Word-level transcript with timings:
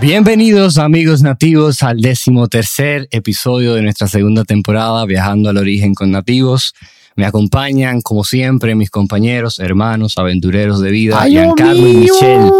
Bienvenidos 0.00 0.78
amigos 0.78 1.22
nativos 1.22 1.82
al 1.84 2.00
décimo 2.00 2.48
tercer 2.48 3.06
episodio 3.12 3.74
de 3.74 3.82
nuestra 3.82 4.08
segunda 4.08 4.44
temporada 4.44 5.04
Viajando 5.04 5.50
al 5.50 5.56
Origen 5.56 5.94
con 5.94 6.10
Nativos. 6.10 6.74
Me 7.16 7.26
acompañan, 7.26 8.00
como 8.00 8.24
siempre, 8.24 8.74
mis 8.74 8.90
compañeros, 8.90 9.58
hermanos, 9.58 10.16
aventureros 10.16 10.80
de 10.80 10.90
vida, 10.90 11.24
Giancarlo 11.26 11.86
y 11.88 11.94
Michelle. 11.94 12.50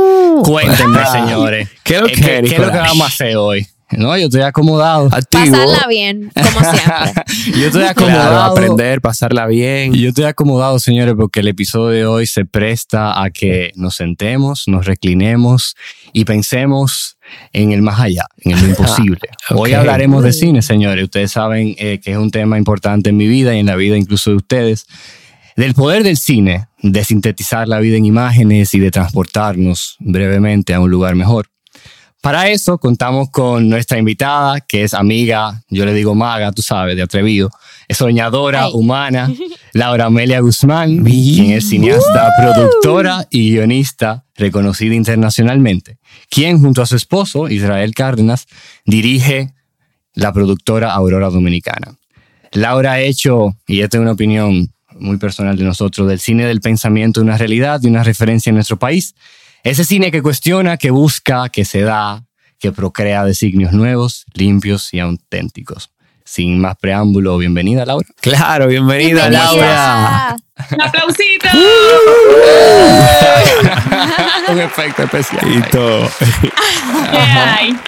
Cuéntenme, 0.42 1.06
señores. 1.12 1.68
¿Qué 1.82 1.96
es 1.96 2.00
lo 2.00 2.06
que, 2.08 2.14
¿Qué, 2.14 2.22
qué 2.22 2.36
es 2.36 2.42
lo 2.42 2.48
que 2.48 2.58
Nicolás? 2.58 2.88
vamos 2.88 3.02
a 3.02 3.06
hacer 3.06 3.36
hoy? 3.36 3.66
No, 3.92 4.16
yo 4.16 4.26
estoy 4.26 4.42
acomodado. 4.42 5.08
Activo. 5.12 5.42
Pasarla 5.44 5.86
bien, 5.88 6.30
como 6.34 6.60
siempre. 6.72 7.24
Yo 7.60 7.66
estoy 7.66 7.82
Claro, 7.82 7.90
acomodado. 7.90 8.42
aprender, 8.52 9.00
pasarla 9.00 9.46
bien. 9.46 9.94
Yo 9.94 10.10
estoy 10.10 10.24
acomodado, 10.24 10.78
señores, 10.78 11.14
porque 11.18 11.40
el 11.40 11.48
episodio 11.48 11.88
de 11.96 12.06
hoy 12.06 12.26
se 12.26 12.44
presta 12.44 13.20
a 13.22 13.30
que 13.30 13.72
nos 13.74 13.96
sentemos, 13.96 14.64
nos 14.68 14.86
reclinemos 14.86 15.74
y 16.12 16.24
pensemos 16.24 17.16
en 17.52 17.72
el 17.72 17.82
más 17.82 17.98
allá, 18.00 18.26
en 18.38 18.52
el 18.58 18.70
imposible. 18.70 19.20
Hoy 19.50 19.72
hablaremos 19.72 20.22
de 20.22 20.32
cine, 20.32 20.62
señores. 20.62 21.04
Ustedes 21.04 21.32
saben 21.32 21.74
eh, 21.78 22.00
que 22.02 22.12
es 22.12 22.16
un 22.16 22.30
tema 22.30 22.58
importante 22.58 23.10
en 23.10 23.16
mi 23.16 23.26
vida 23.26 23.54
y 23.56 23.58
en 23.60 23.66
la 23.66 23.76
vida 23.76 23.96
incluso 23.96 24.30
de 24.30 24.36
ustedes. 24.36 24.86
Del 25.56 25.74
poder 25.74 26.02
del 26.04 26.16
cine, 26.16 26.68
de 26.82 27.04
sintetizar 27.04 27.66
la 27.68 27.80
vida 27.80 27.96
en 27.96 28.04
imágenes 28.04 28.72
y 28.74 28.78
de 28.80 28.90
transportarnos 28.90 29.96
brevemente 29.98 30.74
a 30.74 30.80
un 30.80 30.90
lugar 30.90 31.14
mejor. 31.16 31.48
Para 32.20 32.48
eso 32.48 32.76
contamos 32.76 33.30
con 33.30 33.68
nuestra 33.68 33.98
invitada, 33.98 34.60
que 34.60 34.84
es 34.84 34.92
amiga, 34.92 35.62
yo 35.70 35.86
le 35.86 35.94
digo 35.94 36.14
maga, 36.14 36.52
tú 36.52 36.60
sabes, 36.60 36.94
de 36.94 37.02
atrevido, 37.02 37.50
es 37.88 37.96
soñadora 37.96 38.64
Ay. 38.64 38.72
humana, 38.74 39.32
Laura 39.72 40.06
Amelia 40.06 40.40
Guzmán, 40.40 41.02
quien 41.02 41.52
es 41.52 41.68
cineasta, 41.68 42.28
productora 42.38 43.26
y 43.30 43.52
guionista 43.52 44.24
reconocida 44.34 44.94
internacionalmente, 44.94 45.98
quien 46.28 46.60
junto 46.60 46.82
a 46.82 46.86
su 46.86 46.96
esposo, 46.96 47.48
Israel 47.48 47.94
Cárdenas, 47.94 48.46
dirige 48.84 49.54
la 50.14 50.32
productora 50.32 50.92
Aurora 50.92 51.30
Dominicana. 51.30 51.96
Laura 52.52 52.92
ha 52.92 53.00
hecho, 53.00 53.56
y 53.66 53.80
esta 53.80 53.96
es 53.96 54.02
una 54.02 54.12
opinión 54.12 54.72
muy 54.98 55.16
personal 55.16 55.56
de 55.56 55.64
nosotros, 55.64 56.08
del 56.08 56.20
cine 56.20 56.46
del 56.46 56.60
pensamiento 56.60 57.20
una 57.20 57.38
realidad 57.38 57.80
y 57.82 57.86
una 57.86 58.02
referencia 58.02 58.50
en 58.50 58.56
nuestro 58.56 58.78
país. 58.78 59.14
Ese 59.62 59.84
cine 59.84 60.10
que 60.10 60.22
cuestiona, 60.22 60.78
que 60.78 60.90
busca, 60.90 61.50
que 61.50 61.66
se 61.66 61.82
da, 61.82 62.24
que 62.58 62.72
procrea 62.72 63.24
designios 63.24 63.72
nuevos, 63.72 64.24
limpios 64.32 64.94
y 64.94 65.00
auténticos. 65.00 65.90
Sin 66.24 66.60
más 66.60 66.76
preámbulo, 66.76 67.36
bienvenida 67.36 67.84
Laura. 67.84 68.06
Claro, 68.22 68.68
bienvenida, 68.68 69.28
Laura. 69.28 70.36
Un 70.70 70.80
aplausito. 70.80 71.48
Un 74.48 74.60
efecto 74.60 75.02
especial. 75.02 75.66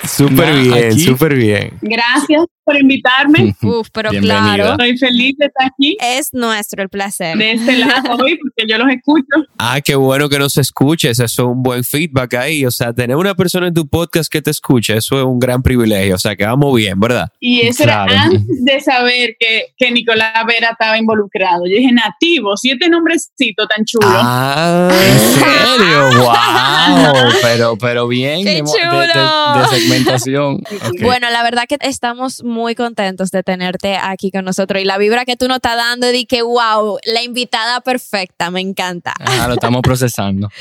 Súper 0.06 0.54
bien, 0.54 0.98
súper 0.98 1.34
bien. 1.34 1.78
Gracias 1.80 2.44
por 2.64 2.76
invitarme. 2.80 3.54
Uf, 3.62 3.88
pero 3.92 4.10
Bienvenida. 4.10 4.54
claro, 4.54 4.70
Estoy 4.72 4.98
feliz 4.98 5.36
de 5.38 5.46
estar 5.46 5.66
aquí 5.66 5.96
es 6.00 6.30
nuestro 6.32 6.82
el 6.82 6.88
placer. 6.88 7.36
de 7.36 7.52
este 7.52 7.76
lado 7.78 8.16
hoy 8.22 8.38
porque 8.38 8.68
yo 8.70 8.78
los 8.78 8.88
escucho. 8.90 9.26
Ah, 9.58 9.80
qué 9.80 9.94
bueno 9.94 10.28
que 10.28 10.38
nos 10.38 10.56
escuches. 10.56 11.18
Eso 11.18 11.24
es 11.24 11.38
un 11.38 11.62
buen 11.62 11.84
feedback 11.84 12.34
ahí. 12.34 12.64
O 12.64 12.70
sea, 12.70 12.92
tener 12.92 13.16
una 13.16 13.34
persona 13.34 13.66
en 13.68 13.74
tu 13.74 13.86
podcast 13.88 14.30
que 14.30 14.42
te 14.42 14.50
escuche, 14.50 14.96
eso 14.96 15.18
es 15.18 15.24
un 15.24 15.38
gran 15.38 15.62
privilegio. 15.62 16.14
O 16.14 16.18
sea, 16.18 16.36
que 16.36 16.44
vamos 16.44 16.74
bien, 16.76 16.98
¿verdad? 17.00 17.28
Y 17.40 17.62
eso 17.62 17.84
Claro. 17.84 18.12
era 18.12 18.22
antes 18.24 18.64
de 18.64 18.80
saber 18.80 19.36
que, 19.38 19.66
que 19.76 19.90
Nicolás 19.90 20.32
Vera 20.46 20.70
estaba 20.72 20.96
involucrado. 20.98 21.66
Yo 21.66 21.76
dije, 21.76 21.92
nativo, 21.92 22.56
si 22.56 22.70
este 22.70 22.88
nombrecito 22.88 23.66
tan 23.66 23.84
chulo. 23.84 24.06
Ah, 24.08 24.88
¿En 24.92 25.18
serio? 25.18 26.22
¡Wow! 26.22 27.32
Pero, 27.42 27.76
pero 27.76 28.08
bien. 28.08 28.44
¡Qué 28.44 28.50
de- 28.50 28.54
de- 28.56 28.62
chulo! 28.62 29.58
de 29.58 29.66
segmentación. 29.78 30.62
Bueno, 31.00 31.28
la 31.30 31.42
verdad 31.42 31.64
que 31.68 31.76
estamos 31.80 32.42
muy 32.52 32.74
contentos 32.76 33.30
de 33.30 33.42
tenerte 33.42 33.96
aquí 33.96 34.30
con 34.30 34.44
nosotros 34.44 34.80
y 34.80 34.84
la 34.84 34.98
vibra 34.98 35.24
que 35.24 35.36
tú 35.36 35.48
nos 35.48 35.56
estás 35.56 35.76
dando 35.76 36.06
di 36.08 36.26
que 36.26 36.42
wow, 36.42 36.98
la 37.04 37.22
invitada 37.22 37.80
perfecta, 37.80 38.50
me 38.50 38.60
encanta. 38.60 39.14
Ah, 39.18 39.48
lo 39.48 39.54
estamos 39.54 39.82
procesando. 39.82 40.48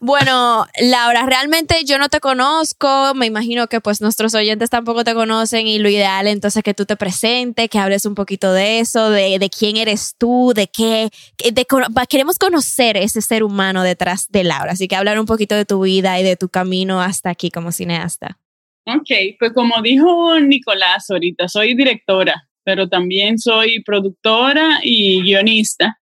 Bueno, 0.00 0.66
Laura, 0.80 1.26
realmente 1.26 1.84
yo 1.84 1.98
no 1.98 2.08
te 2.08 2.20
conozco, 2.20 3.12
me 3.14 3.26
imagino 3.26 3.66
que 3.66 3.80
pues 3.80 4.00
nuestros 4.00 4.34
oyentes 4.34 4.70
tampoco 4.70 5.04
te 5.04 5.14
conocen 5.14 5.66
y 5.66 5.78
lo 5.78 5.88
ideal 5.88 6.26
entonces 6.26 6.62
que 6.62 6.74
tú 6.74 6.86
te 6.86 6.96
presentes, 6.96 7.68
que 7.68 7.78
hables 7.78 8.06
un 8.06 8.14
poquito 8.14 8.52
de 8.52 8.80
eso, 8.80 9.10
de, 9.10 9.38
de 9.38 9.50
quién 9.50 9.76
eres 9.76 10.14
tú, 10.16 10.52
de 10.54 10.68
qué, 10.68 11.10
de, 11.38 11.66
queremos 12.08 12.38
conocer 12.38 12.96
ese 12.96 13.20
ser 13.20 13.42
humano 13.42 13.82
detrás 13.82 14.26
de 14.28 14.44
Laura, 14.44 14.72
así 14.72 14.88
que 14.88 14.96
hablar 14.96 15.18
un 15.18 15.26
poquito 15.26 15.54
de 15.54 15.64
tu 15.64 15.82
vida 15.82 16.18
y 16.20 16.22
de 16.22 16.36
tu 16.36 16.48
camino 16.48 17.00
hasta 17.00 17.30
aquí 17.30 17.50
como 17.50 17.72
cineasta. 17.72 18.38
Ok, 18.86 19.36
pues 19.38 19.52
como 19.52 19.80
dijo 19.82 20.38
Nicolás 20.40 21.10
ahorita, 21.10 21.48
soy 21.48 21.74
directora, 21.74 22.48
pero 22.64 22.88
también 22.88 23.38
soy 23.38 23.82
productora 23.82 24.80
y 24.82 25.22
guionista. 25.22 25.96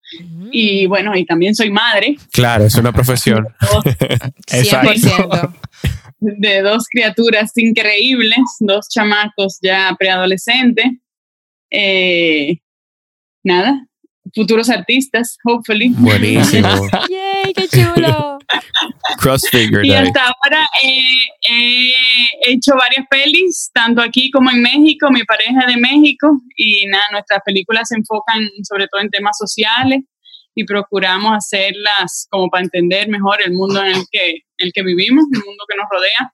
Y 0.52 0.86
bueno, 0.86 1.16
y 1.16 1.24
también 1.24 1.56
soy 1.56 1.70
madre 1.70 2.16
claro, 2.30 2.64
es 2.66 2.74
una 2.76 2.92
profesión. 2.92 3.46
Exacto. 4.52 4.92
100%. 4.92 5.54
de 6.20 6.62
dos 6.62 6.84
criaturas 6.88 7.50
increíbles, 7.56 8.38
dos 8.60 8.88
chamacos 8.88 9.58
ya 9.60 9.94
preadolescentes. 9.98 10.86
Eh, 11.70 12.58
nada, 13.42 13.86
futuros 14.34 14.70
artistas, 14.70 15.36
hopefully. 15.44 15.88
Buenísimo. 15.96 16.68
¡Yay, 17.10 17.52
qué 17.54 17.68
chulo! 17.68 18.33
Cross 19.18 19.48
figured 19.50 19.84
Y 19.84 19.92
ahí. 19.92 20.06
hasta 20.06 20.20
ahora 20.26 20.66
eh, 20.82 21.02
he 21.48 22.52
hecho 22.52 22.72
varias 22.76 23.06
pelis, 23.10 23.70
tanto 23.72 24.00
aquí 24.02 24.30
como 24.30 24.50
en 24.50 24.62
México, 24.62 25.10
mi 25.10 25.24
pareja 25.24 25.66
de 25.66 25.76
México, 25.76 26.28
y 26.56 26.86
nada, 26.86 27.04
nuestras 27.12 27.40
películas 27.44 27.88
se 27.88 27.96
enfocan 27.96 28.48
sobre 28.68 28.86
todo 28.88 29.00
en 29.00 29.10
temas 29.10 29.36
sociales 29.38 30.00
y 30.54 30.64
procuramos 30.64 31.32
hacerlas 31.36 32.26
como 32.30 32.48
para 32.48 32.64
entender 32.64 33.08
mejor 33.08 33.38
el 33.44 33.52
mundo 33.52 33.80
en 33.84 33.92
el 33.92 34.04
que, 34.10 34.30
en 34.30 34.66
el 34.66 34.72
que 34.72 34.82
vivimos, 34.82 35.24
el 35.32 35.40
mundo 35.44 35.64
que 35.68 35.76
nos 35.76 35.86
rodea. 35.90 36.32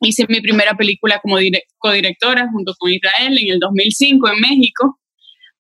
Hice 0.00 0.26
mi 0.28 0.40
primera 0.40 0.74
película 0.74 1.18
como 1.20 1.38
dire- 1.38 1.64
codirectora 1.78 2.48
junto 2.52 2.72
con 2.78 2.90
Israel 2.90 3.36
en 3.38 3.48
el 3.54 3.58
2005 3.58 4.28
en 4.30 4.40
México, 4.40 4.98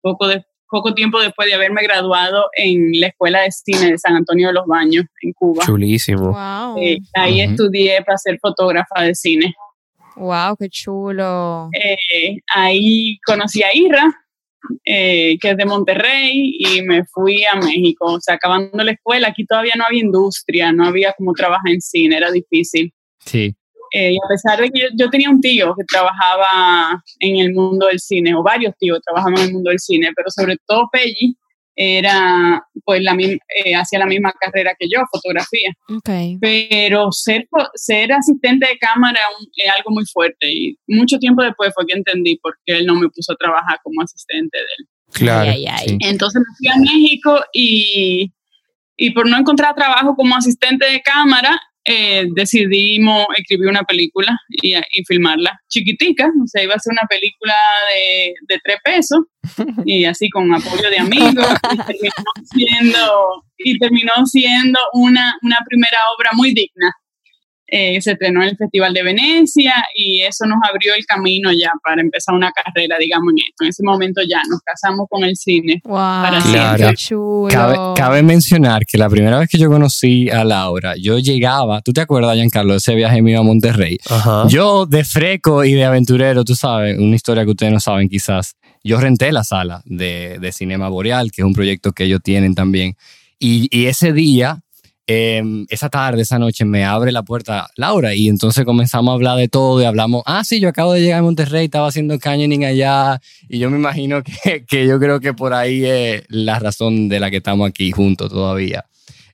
poco, 0.01 0.27
de, 0.27 0.43
poco 0.73 0.95
tiempo 0.95 1.19
después 1.19 1.47
de 1.47 1.53
haberme 1.53 1.83
graduado 1.83 2.49
en 2.57 2.99
la 2.99 3.07
Escuela 3.07 3.41
de 3.41 3.51
Cine 3.51 3.91
de 3.91 3.97
San 3.99 4.15
Antonio 4.15 4.47
de 4.47 4.53
los 4.53 4.65
Baños, 4.65 5.05
en 5.21 5.31
Cuba. 5.33 5.63
Chulísimo. 5.63 6.31
Wow. 6.31 6.81
Eh, 6.81 6.97
ahí 7.13 7.41
estudié 7.41 8.01
para 8.03 8.17
ser 8.17 8.39
fotógrafa 8.41 9.03
de 9.03 9.13
cine. 9.13 9.53
Wow, 10.15 10.57
qué 10.57 10.69
chulo. 10.69 11.69
Eh, 11.73 12.37
ahí 12.55 13.19
conocí 13.23 13.61
a 13.61 13.67
Irra, 13.71 14.11
eh, 14.83 15.37
que 15.39 15.51
es 15.51 15.57
de 15.57 15.65
Monterrey, 15.65 16.55
y 16.57 16.81
me 16.81 17.05
fui 17.05 17.43
a 17.45 17.55
México. 17.55 18.13
O 18.13 18.19
sea, 18.19 18.35
acabando 18.35 18.83
la 18.83 18.93
escuela, 18.93 19.27
aquí 19.27 19.45
todavía 19.45 19.73
no 19.77 19.85
había 19.85 20.01
industria, 20.01 20.71
no 20.71 20.87
había 20.87 21.13
como 21.13 21.33
trabajar 21.33 21.71
en 21.71 21.81
cine, 21.81 22.17
era 22.17 22.31
difícil. 22.31 22.91
Sí. 23.19 23.55
Eh, 23.95 24.13
y 24.13 24.15
a 24.17 24.27
pesar 24.27 24.59
de 24.59 24.71
que 24.71 24.79
yo, 24.81 24.87
yo 24.97 25.09
tenía 25.11 25.29
un 25.29 25.39
tío 25.39 25.75
que 25.77 25.83
trabajaba 25.85 27.03
en 27.19 27.37
el 27.37 27.53
mundo 27.53 27.85
del 27.87 27.99
cine, 27.99 28.33
o 28.33 28.41
varios 28.41 28.73
tíos 28.79 28.99
trabajaban 29.05 29.37
en 29.39 29.45
el 29.45 29.53
mundo 29.53 29.69
del 29.69 29.79
cine, 29.79 30.09
pero 30.15 30.29
sobre 30.31 30.57
todo 30.67 30.89
Pelli 30.91 31.37
era, 31.75 32.63
pues, 32.85 33.01
la, 33.01 33.15
eh, 33.65 33.75
hacía 33.75 33.99
la 33.99 34.05
misma 34.05 34.31
carrera 34.39 34.75
que 34.79 34.87
yo, 34.91 35.01
fotografía. 35.11 35.71
Ok. 35.89 36.37
pero 36.41 37.11
ser, 37.11 37.47
ser 37.75 38.11
asistente 38.13 38.67
de 38.67 38.77
cámara 38.77 39.19
un- 39.39 39.47
es 39.55 39.71
algo 39.77 39.91
muy 39.91 40.05
fuerte 40.05 40.51
y 40.51 40.75
mucho 40.87 41.17
tiempo 41.17 41.41
después 41.43 41.71
fue 41.75 41.85
que 41.87 41.97
entendí 41.97 42.37
por 42.37 42.57
qué 42.65 42.77
él 42.77 42.85
no 42.85 42.95
me 42.95 43.09
puso 43.09 43.33
a 43.33 43.37
trabajar 43.37 43.79
como 43.83 44.01
asistente 44.01 44.57
de 44.57 44.63
él. 44.77 44.87
Claro. 45.13 45.51
Ay, 45.51 45.65
ay, 45.67 45.75
ay. 45.79 45.87
sí. 45.89 45.97
Entonces 46.01 46.41
me 46.41 46.55
fui 46.57 46.67
a 46.67 46.79
México 46.93 47.43
y, 47.53 48.31
y 48.97 49.11
por 49.11 49.27
no 49.29 49.37
encontrar 49.37 49.75
trabajo 49.75 50.15
como 50.15 50.35
asistente 50.35 50.85
de 50.89 51.01
cámara, 51.01 51.59
eh, 51.85 52.27
decidimos 52.33 53.25
escribir 53.37 53.67
una 53.67 53.83
película 53.83 54.37
y, 54.49 54.73
y 54.75 55.05
filmarla 55.05 55.59
chiquitica, 55.67 56.27
o 56.27 56.47
sea, 56.47 56.63
iba 56.63 56.75
a 56.75 56.79
ser 56.79 56.91
una 56.93 57.07
película 57.09 57.55
de, 57.93 58.33
de 58.47 58.61
tres 58.63 58.77
pesos 58.83 59.19
y 59.85 60.05
así 60.05 60.29
con 60.29 60.53
apoyo 60.53 60.89
de 60.89 60.99
amigos 60.99 61.45
y 61.71 61.77
terminó 61.77 62.23
siendo, 62.45 63.43
y 63.57 63.79
terminó 63.79 64.11
siendo 64.25 64.79
una, 64.93 65.35
una 65.41 65.57
primera 65.67 65.97
obra 66.17 66.29
muy 66.33 66.53
digna. 66.53 66.91
Eh, 67.75 67.99
se 68.01 68.11
estrenó 68.11 68.43
en 68.43 68.49
el 68.49 68.55
Festival 68.55 68.93
de 68.93 69.01
Venecia 69.01 69.73
y 69.95 70.21
eso 70.21 70.45
nos 70.45 70.59
abrió 70.69 70.93
el 70.93 71.03
camino 71.07 71.51
ya 71.51 71.71
para 71.83 72.01
empezar 72.01 72.35
una 72.35 72.51
carrera, 72.51 72.97
digamos, 72.99 73.33
en 73.33 73.39
esto. 73.39 73.63
En 73.63 73.69
ese 73.69 73.81
momento 73.83 74.21
ya 74.21 74.41
nos 74.47 74.59
casamos 74.61 75.07
con 75.09 75.23
el 75.23 75.35
cine. 75.35 75.81
Wow, 75.83 75.95
Para 75.95 76.41
siempre. 76.41 76.87
qué 76.89 76.93
chulo. 76.93 77.47
Cabe, 77.49 77.77
cabe 77.95 78.21
mencionar 78.21 78.85
que 78.85 78.99
la 78.99 79.09
primera 79.09 79.39
vez 79.39 79.49
que 79.49 79.57
yo 79.57 79.69
conocí 79.69 80.29
a 80.29 80.43
Laura, 80.43 80.93
yo 81.01 81.17
llegaba, 81.17 81.81
¿tú 81.81 81.93
te 81.93 82.01
acuerdas, 82.01 82.35
Giancarlo, 82.35 82.73
de 82.73 82.77
ese 82.77 82.93
viaje 82.93 83.23
mío 83.23 83.39
a 83.39 83.43
Monterrey? 83.43 83.97
Ajá. 84.07 84.45
Yo 84.49 84.85
de 84.85 85.03
freco 85.03 85.63
y 85.63 85.73
de 85.73 85.85
aventurero, 85.85 86.45
tú 86.45 86.53
sabes, 86.53 86.99
una 86.99 87.15
historia 87.15 87.43
que 87.43 87.51
ustedes 87.51 87.73
no 87.73 87.79
saben 87.79 88.07
quizás, 88.07 88.55
yo 88.83 88.99
renté 88.99 89.31
la 89.31 89.43
sala 89.43 89.81
de, 89.85 90.37
de 90.39 90.51
Cinema 90.51 90.89
Boreal, 90.89 91.31
que 91.31 91.41
es 91.41 91.45
un 91.45 91.53
proyecto 91.53 91.91
que 91.91 92.03
ellos 92.03 92.19
tienen 92.23 92.53
también. 92.53 92.95
Y, 93.39 93.67
y 93.71 93.87
ese 93.87 94.13
día, 94.13 94.62
eh, 95.07 95.41
esa 95.69 95.89
tarde, 95.89 96.21
esa 96.21 96.39
noche, 96.39 96.63
me 96.65 96.85
abre 96.85 97.11
la 97.11 97.23
puerta 97.23 97.67
Laura 97.75 98.15
y 98.15 98.29
entonces 98.29 98.63
comenzamos 98.65 99.11
a 99.11 99.15
hablar 99.15 99.37
de 99.37 99.49
todo 99.49 99.81
y 99.81 99.85
hablamos, 99.85 100.23
ah, 100.25 100.43
sí, 100.43 100.59
yo 100.59 100.69
acabo 100.69 100.93
de 100.93 101.01
llegar 101.01 101.19
a 101.19 101.23
Monterrey, 101.23 101.65
estaba 101.65 101.87
haciendo 101.87 102.17
canyoning 102.19 102.65
allá 102.65 103.19
y 103.49 103.59
yo 103.59 103.69
me 103.69 103.77
imagino 103.77 104.23
que, 104.23 104.63
que 104.67 104.87
yo 104.87 104.99
creo 104.99 105.19
que 105.19 105.33
por 105.33 105.53
ahí 105.53 105.83
es 105.85 106.23
la 106.29 106.59
razón 106.59 107.09
de 107.09 107.19
la 107.19 107.29
que 107.29 107.37
estamos 107.37 107.67
aquí 107.69 107.91
juntos 107.91 108.29
todavía. 108.29 108.85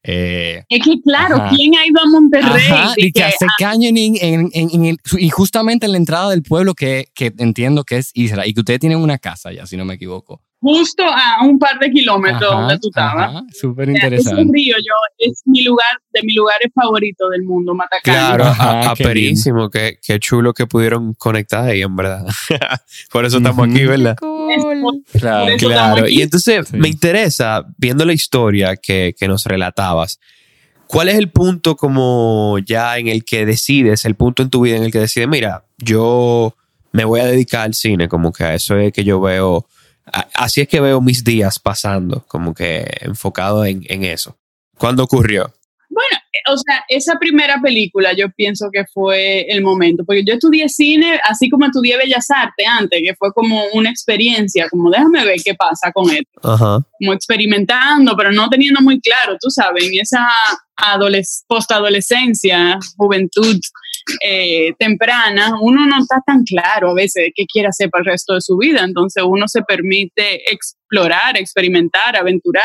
Eh, 0.01 0.63
Es 0.69 0.81
que 0.83 1.01
claro, 1.01 1.35
Ajá. 1.35 1.49
¿quién 1.53 1.75
ha 1.75 1.85
ido 1.85 1.99
a 2.01 2.05
Monterrey? 2.09 2.67
Ajá, 2.71 2.93
Y 2.95 3.11
que 3.11 3.21
hace 3.23 3.45
canyoning 3.59 4.17
en, 4.21 4.49
en- 4.53 4.69
en 4.71 4.85
el- 4.85 4.97
y 5.19 5.29
justamente 5.29 5.85
en 5.85 5.91
la 5.91 5.97
entrada 5.97 6.29
del 6.29 6.41
pueblo 6.41 6.73
que, 6.73 7.09
que 7.13 7.33
entiendo 7.37 7.83
que 7.83 7.97
es 7.97 8.11
Isra 8.13 8.47
y 8.47 8.53
que 8.53 8.61
ustedes 8.61 8.79
tienen 8.79 8.99
una 8.99 9.17
casa 9.17 9.51
ya, 9.51 9.65
si 9.67 9.75
no 9.75 9.83
me 9.85 9.95
equivoco. 9.95 10.41
Justo 10.61 11.03
a 11.03 11.43
un 11.45 11.57
par 11.57 11.79
de 11.79 11.89
kilómetros 11.89 12.51
Ajá, 12.51 12.59
donde 12.61 12.79
tú 12.79 12.89
estabas. 12.89 13.43
Súper 13.53 13.89
interesante. 13.89 14.41
Ese 14.41 14.51
río 14.51 14.75
yo, 14.77 14.93
es 15.17 15.41
mi 15.45 15.63
lugar, 15.63 15.87
de 16.13 16.21
mis 16.23 16.35
lugares 16.35 16.69
favoritos 16.75 17.29
del 17.31 17.43
mundo, 17.43 17.73
Matacán. 17.73 18.01
Claro, 18.03 18.43
Ajá, 18.45 18.79
a- 18.91 18.93
qué 18.95 19.03
aperísimo, 19.03 19.69
qué, 19.69 19.97
qué 20.05 20.19
chulo 20.19 20.53
que 20.53 20.67
pudieron 20.67 21.13
conectar 21.13 21.65
ahí, 21.69 21.81
en 21.81 21.95
verdad. 21.95 22.25
Por 23.11 23.25
eso 23.25 23.37
estamos 23.37 23.69
aquí, 23.69 23.85
¿verdad? 23.85 24.15
Cool. 24.19 25.03
Claro. 25.13 25.55
Claro, 25.57 26.03
aquí. 26.05 26.19
y 26.19 26.21
entonces 26.21 26.67
Sí. 26.67 26.77
me 26.77 26.87
interesa, 26.89 27.65
viendo 27.77 28.03
la 28.05 28.13
historia 28.13 28.75
que, 28.75 29.15
que 29.17 29.27
nos 29.27 29.45
relatabas, 29.45 30.19
¿cuál 30.87 31.07
es 31.09 31.15
el 31.15 31.29
punto 31.29 31.75
como 31.77 32.57
ya 32.65 32.97
en 32.97 33.07
el 33.07 33.23
que 33.23 33.45
decides, 33.45 34.03
el 34.05 34.15
punto 34.15 34.43
en 34.43 34.49
tu 34.49 34.61
vida 34.61 34.75
en 34.77 34.83
el 34.83 34.91
que 34.91 34.99
decides, 34.99 35.29
mira, 35.29 35.63
yo 35.77 36.55
me 36.91 37.05
voy 37.05 37.19
a 37.21 37.25
dedicar 37.25 37.61
al 37.61 37.75
cine, 37.75 38.07
como 38.09 38.31
que 38.33 38.43
a 38.43 38.55
eso 38.55 38.75
es 38.77 38.91
que 38.91 39.03
yo 39.03 39.21
veo, 39.21 39.67
así 40.33 40.61
es 40.61 40.67
que 40.67 40.79
veo 40.81 41.01
mis 41.01 41.23
días 41.23 41.59
pasando, 41.59 42.23
como 42.27 42.53
que 42.53 42.85
enfocado 43.01 43.65
en, 43.65 43.83
en 43.87 44.03
eso. 44.03 44.37
¿Cuándo 44.77 45.03
ocurrió? 45.03 45.53
Bueno, 45.89 46.53
o 46.53 46.57
sea, 46.57 46.85
esa 46.87 47.15
primera 47.19 47.59
película 47.61 48.13
yo 48.13 48.29
pienso 48.29 48.69
que 48.71 48.85
fue 48.93 49.41
el 49.49 49.61
momento, 49.61 50.03
porque 50.05 50.23
yo 50.23 50.33
estudié 50.35 50.69
cine 50.69 51.19
así 51.27 51.49
como 51.49 51.65
estudié 51.65 51.97
Bellas 51.97 52.27
Artes 52.29 52.65
antes, 52.67 53.01
que 53.03 53.15
fue 53.15 53.33
como 53.33 53.63
una 53.73 53.89
experiencia, 53.89 54.69
como 54.69 54.89
déjame 54.91 55.25
ver 55.25 55.39
qué 55.43 55.55
pasa 55.55 55.91
con 55.91 56.09
esto, 56.11 56.39
Ajá. 56.43 56.79
como 56.99 57.13
experimentando, 57.13 58.15
pero 58.15 58.31
no 58.31 58.47
teniendo 58.49 58.81
muy 58.81 59.01
claro, 59.01 59.37
tú 59.41 59.49
sabes, 59.49 59.85
en 59.85 59.99
esa 59.99 60.25
adoles- 60.77 61.43
postadolescencia, 61.47 62.77
juventud 62.95 63.59
eh, 64.23 64.73
temprana, 64.77 65.53
uno 65.61 65.85
no 65.85 65.99
está 65.99 66.21
tan 66.25 66.43
claro 66.43 66.91
a 66.91 66.93
veces 66.93 67.25
de 67.25 67.31
qué 67.35 67.45
quiere 67.45 67.69
hacer 67.69 67.89
para 67.89 68.01
el 68.01 68.11
resto 68.11 68.33
de 68.33 68.41
su 68.41 68.57
vida, 68.57 68.83
entonces 68.83 69.23
uno 69.25 69.47
se 69.47 69.61
permite 69.63 70.51
explorar, 70.51 71.37
experimentar, 71.37 72.15
aventurar. 72.15 72.63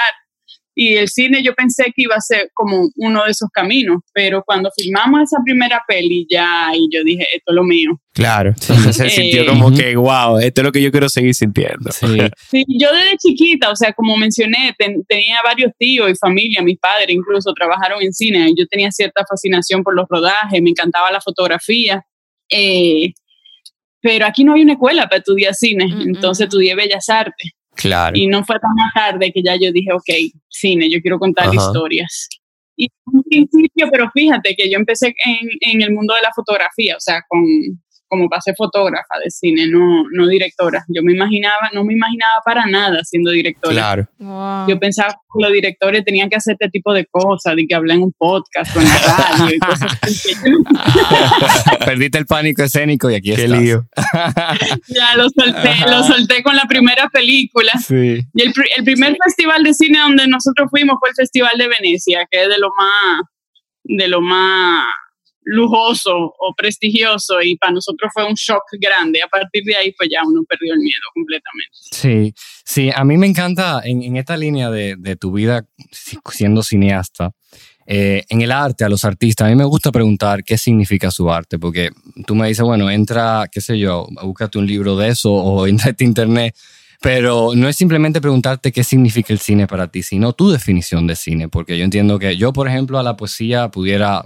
Y 0.76 0.96
el 0.96 1.08
cine 1.08 1.40
yo 1.42 1.54
pensé 1.54 1.84
que 1.94 2.02
iba 2.02 2.16
a 2.16 2.20
ser 2.20 2.50
como 2.52 2.88
uno 2.96 3.24
de 3.24 3.30
esos 3.30 3.48
caminos, 3.52 4.00
pero 4.12 4.42
cuando 4.44 4.70
filmamos 4.76 5.22
esa 5.22 5.38
primera 5.44 5.80
peli 5.86 6.26
ya, 6.28 6.70
y 6.74 6.88
yo 6.92 7.04
dije, 7.04 7.22
esto 7.32 7.52
es 7.52 7.54
lo 7.54 7.62
mío. 7.62 7.90
Claro. 8.12 8.50
Entonces 8.50 8.96
se 8.96 9.06
Eh, 9.06 9.10
sintió 9.10 9.46
como 9.46 9.68
Ujú. 9.68 9.76
que, 9.76 9.94
wow, 9.96 10.38
esto 10.38 10.60
es 10.60 10.64
lo 10.64 10.72
que 10.72 10.82
yo 10.82 10.90
quiero 10.90 11.08
seguir 11.08 11.34
sintiendo. 11.34 11.92
Sí. 11.92 12.06
Sí, 12.50 12.64
yo 12.68 12.92
desde 12.92 13.16
chiquita, 13.18 13.70
o 13.70 13.76
sea, 13.76 13.92
como 13.92 14.16
mencioné, 14.16 14.74
ten- 14.78 15.04
tenía 15.08 15.36
varios 15.44 15.70
tíos 15.78 16.10
y 16.10 16.14
familia, 16.16 16.60
mis 16.62 16.78
padres 16.78 17.08
incluso 17.10 17.52
trabajaron 17.52 18.02
en 18.02 18.12
cine, 18.12 18.48
y 18.50 18.54
yo 18.58 18.66
tenía 18.66 18.90
cierta 18.90 19.24
fascinación 19.28 19.82
por 19.84 19.94
los 19.94 20.06
rodajes, 20.08 20.60
me 20.60 20.70
encantaba 20.70 21.10
la 21.12 21.20
fotografía, 21.20 22.04
eh, 22.50 23.12
pero 24.00 24.26
aquí 24.26 24.44
no 24.44 24.54
hay 24.54 24.62
una 24.62 24.72
escuela 24.74 25.04
para 25.04 25.18
estudiar 25.18 25.54
cine, 25.54 25.86
Mm, 25.86 26.08
entonces 26.16 26.46
mm. 26.46 26.48
estudié 26.48 26.74
Bellas 26.74 27.08
Artes, 27.08 27.52
Claro. 27.76 28.16
y 28.16 28.26
no 28.26 28.44
fue 28.44 28.56
tan 28.60 28.70
tarde 28.94 29.32
que 29.32 29.42
ya 29.42 29.56
yo 29.56 29.72
dije, 29.72 29.92
ok, 29.92 30.32
cine, 30.48 30.88
yo 30.90 31.00
quiero 31.00 31.18
contar 31.18 31.48
Ajá. 31.48 31.54
historias. 31.54 32.28
Y 32.76 32.84
en 32.86 33.16
un 33.18 33.22
principio, 33.22 33.88
pero 33.90 34.10
fíjate 34.12 34.54
que 34.56 34.70
yo 34.70 34.76
empecé 34.76 35.14
en, 35.24 35.48
en 35.60 35.82
el 35.82 35.92
mundo 35.92 36.14
de 36.14 36.22
la 36.22 36.32
fotografía, 36.34 36.96
o 36.96 37.00
sea, 37.00 37.22
con, 37.28 37.44
como 38.14 38.28
para 38.28 38.40
ser 38.42 38.54
fotógrafa 38.56 39.14
de 39.22 39.30
cine, 39.30 39.66
no, 39.66 40.04
no 40.12 40.28
directora. 40.28 40.84
Yo 40.88 41.02
me 41.02 41.12
imaginaba, 41.12 41.70
no 41.72 41.84
me 41.84 41.94
imaginaba 41.94 42.40
para 42.44 42.66
nada 42.66 43.02
siendo 43.04 43.30
directora. 43.32 43.74
Claro. 43.74 44.08
Wow. 44.18 44.68
Yo 44.68 44.78
pensaba 44.78 45.08
que 45.10 45.42
los 45.42 45.52
directores 45.52 46.04
tenían 46.04 46.28
que 46.30 46.36
hacer 46.36 46.52
este 46.52 46.68
tipo 46.70 46.92
de 46.92 47.06
cosas, 47.06 47.56
de 47.56 47.66
que 47.66 47.74
hablan 47.74 47.98
en 47.98 48.02
un 48.04 48.12
podcast 48.16 48.74
o 48.76 48.80
en 48.80 48.86
la 48.86 48.98
radio 48.98 49.54
y 49.56 49.58
cosas 49.58 49.98
así. 50.00 50.34
que 50.34 50.50
yo 50.50 51.78
Perdiste 51.84 52.18
el 52.18 52.26
pánico 52.26 52.62
escénico 52.62 53.10
y 53.10 53.16
aquí 53.16 53.34
Qué 53.34 53.44
estás. 53.44 53.60
lío. 53.60 53.84
ya 54.88 55.16
lo 55.16 55.28
solté, 55.30 55.68
Ajá. 55.68 55.90
lo 55.90 56.04
solté 56.04 56.42
con 56.42 56.54
la 56.56 56.64
primera 56.68 57.08
película. 57.08 57.72
Sí. 57.84 58.20
Y 58.34 58.42
el, 58.42 58.52
el 58.76 58.84
primer 58.84 59.16
festival 59.24 59.62
de 59.64 59.74
cine 59.74 59.98
donde 59.98 60.26
nosotros 60.28 60.68
fuimos 60.70 60.96
fue 61.00 61.08
el 61.10 61.14
Festival 61.16 61.52
de 61.58 61.68
Venecia, 61.68 62.26
que 62.30 62.42
es 62.42 62.48
de 62.48 62.58
lo 62.58 62.68
más, 62.76 63.20
de 63.84 64.08
lo 64.08 64.20
más 64.20 64.84
lujoso 65.44 66.14
o 66.16 66.54
prestigioso 66.56 67.40
y 67.42 67.56
para 67.56 67.72
nosotros 67.72 68.10
fue 68.12 68.24
un 68.26 68.34
shock 68.34 68.62
grande. 68.80 69.22
A 69.22 69.28
partir 69.28 69.62
de 69.64 69.76
ahí 69.76 69.92
pues 69.96 70.08
ya 70.12 70.20
uno 70.26 70.42
perdió 70.48 70.72
el 70.74 70.80
miedo 70.80 71.02
completamente. 71.14 71.70
Sí, 71.72 72.34
sí, 72.64 72.90
a 72.94 73.04
mí 73.04 73.16
me 73.16 73.26
encanta 73.26 73.80
en, 73.84 74.02
en 74.02 74.16
esta 74.16 74.36
línea 74.36 74.70
de, 74.70 74.96
de 74.98 75.16
tu 75.16 75.32
vida 75.32 75.66
si- 75.92 76.18
siendo 76.32 76.62
cineasta, 76.62 77.32
eh, 77.86 78.24
en 78.30 78.40
el 78.40 78.50
arte, 78.50 78.84
a 78.84 78.88
los 78.88 79.04
artistas, 79.04 79.46
a 79.46 79.50
mí 79.50 79.56
me 79.56 79.64
gusta 79.64 79.92
preguntar 79.92 80.42
qué 80.42 80.56
significa 80.56 81.10
su 81.10 81.30
arte, 81.30 81.58
porque 81.58 81.90
tú 82.26 82.34
me 82.34 82.48
dices, 82.48 82.64
bueno, 82.64 82.90
entra, 82.90 83.44
qué 83.52 83.60
sé 83.60 83.78
yo, 83.78 84.06
búscate 84.22 84.58
un 84.58 84.66
libro 84.66 84.96
de 84.96 85.08
eso 85.08 85.30
o 85.32 85.66
entra 85.66 85.88
a 85.88 85.90
este 85.90 86.04
internet, 86.04 86.56
pero 87.02 87.50
no 87.54 87.68
es 87.68 87.76
simplemente 87.76 88.22
preguntarte 88.22 88.72
qué 88.72 88.82
significa 88.82 89.34
el 89.34 89.38
cine 89.38 89.66
para 89.66 89.88
ti, 89.88 90.02
sino 90.02 90.32
tu 90.32 90.48
definición 90.50 91.06
de 91.06 91.14
cine, 91.16 91.48
porque 91.50 91.76
yo 91.76 91.84
entiendo 91.84 92.18
que 92.18 92.38
yo, 92.38 92.54
por 92.54 92.66
ejemplo, 92.68 92.98
a 92.98 93.02
la 93.02 93.16
poesía 93.18 93.68
pudiera 93.70 94.24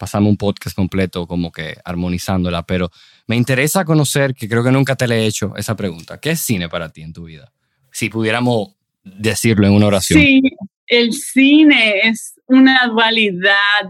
pasarme 0.00 0.30
un 0.30 0.38
podcast 0.38 0.74
completo 0.74 1.26
como 1.26 1.52
que 1.52 1.76
armonizándola, 1.84 2.62
pero 2.62 2.90
me 3.26 3.36
interesa 3.36 3.84
conocer, 3.84 4.34
que 4.34 4.48
creo 4.48 4.64
que 4.64 4.72
nunca 4.72 4.96
te 4.96 5.06
le 5.06 5.16
he 5.16 5.26
hecho 5.26 5.54
esa 5.56 5.76
pregunta, 5.76 6.18
¿qué 6.18 6.30
es 6.30 6.40
cine 6.40 6.70
para 6.70 6.88
ti 6.88 7.02
en 7.02 7.12
tu 7.12 7.24
vida? 7.24 7.52
Si 7.92 8.08
pudiéramos 8.08 8.70
decirlo 9.04 9.66
en 9.66 9.74
una 9.74 9.88
oración. 9.88 10.18
Sí, 10.18 10.40
el 10.86 11.12
cine 11.12 12.00
es 12.04 12.32
una 12.46 12.86
dualidad 12.86 13.84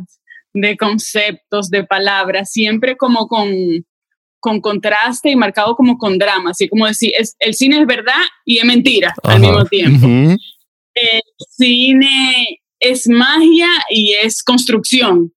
de 0.53 0.77
conceptos, 0.77 1.71
de 1.71 1.85
palabras, 1.85 2.51
siempre 2.51 2.97
como 2.97 3.29
con, 3.29 3.49
con 4.41 4.61
contraste 4.61 5.31
y 5.31 5.37
marcado 5.37 5.77
como 5.77 5.97
con 5.97 6.19
drama, 6.19 6.51
así 6.51 6.69
como 6.69 6.89
decir, 6.89 7.13
es, 7.17 7.37
el 7.39 7.55
cine 7.55 7.79
es 7.79 7.87
verdad 7.87 8.23
y 8.45 8.59
es 8.59 8.65
mentira 8.65 9.15
Ajá. 9.23 9.37
al 9.37 9.41
mismo 9.41 9.65
tiempo. 9.67 10.07
Ujú. 10.07 10.37
El 10.95 11.23
cine 11.51 12.61
es 12.81 13.07
magia 13.07 13.69
y 13.91 14.15
es 14.15 14.43
construcción, 14.43 15.33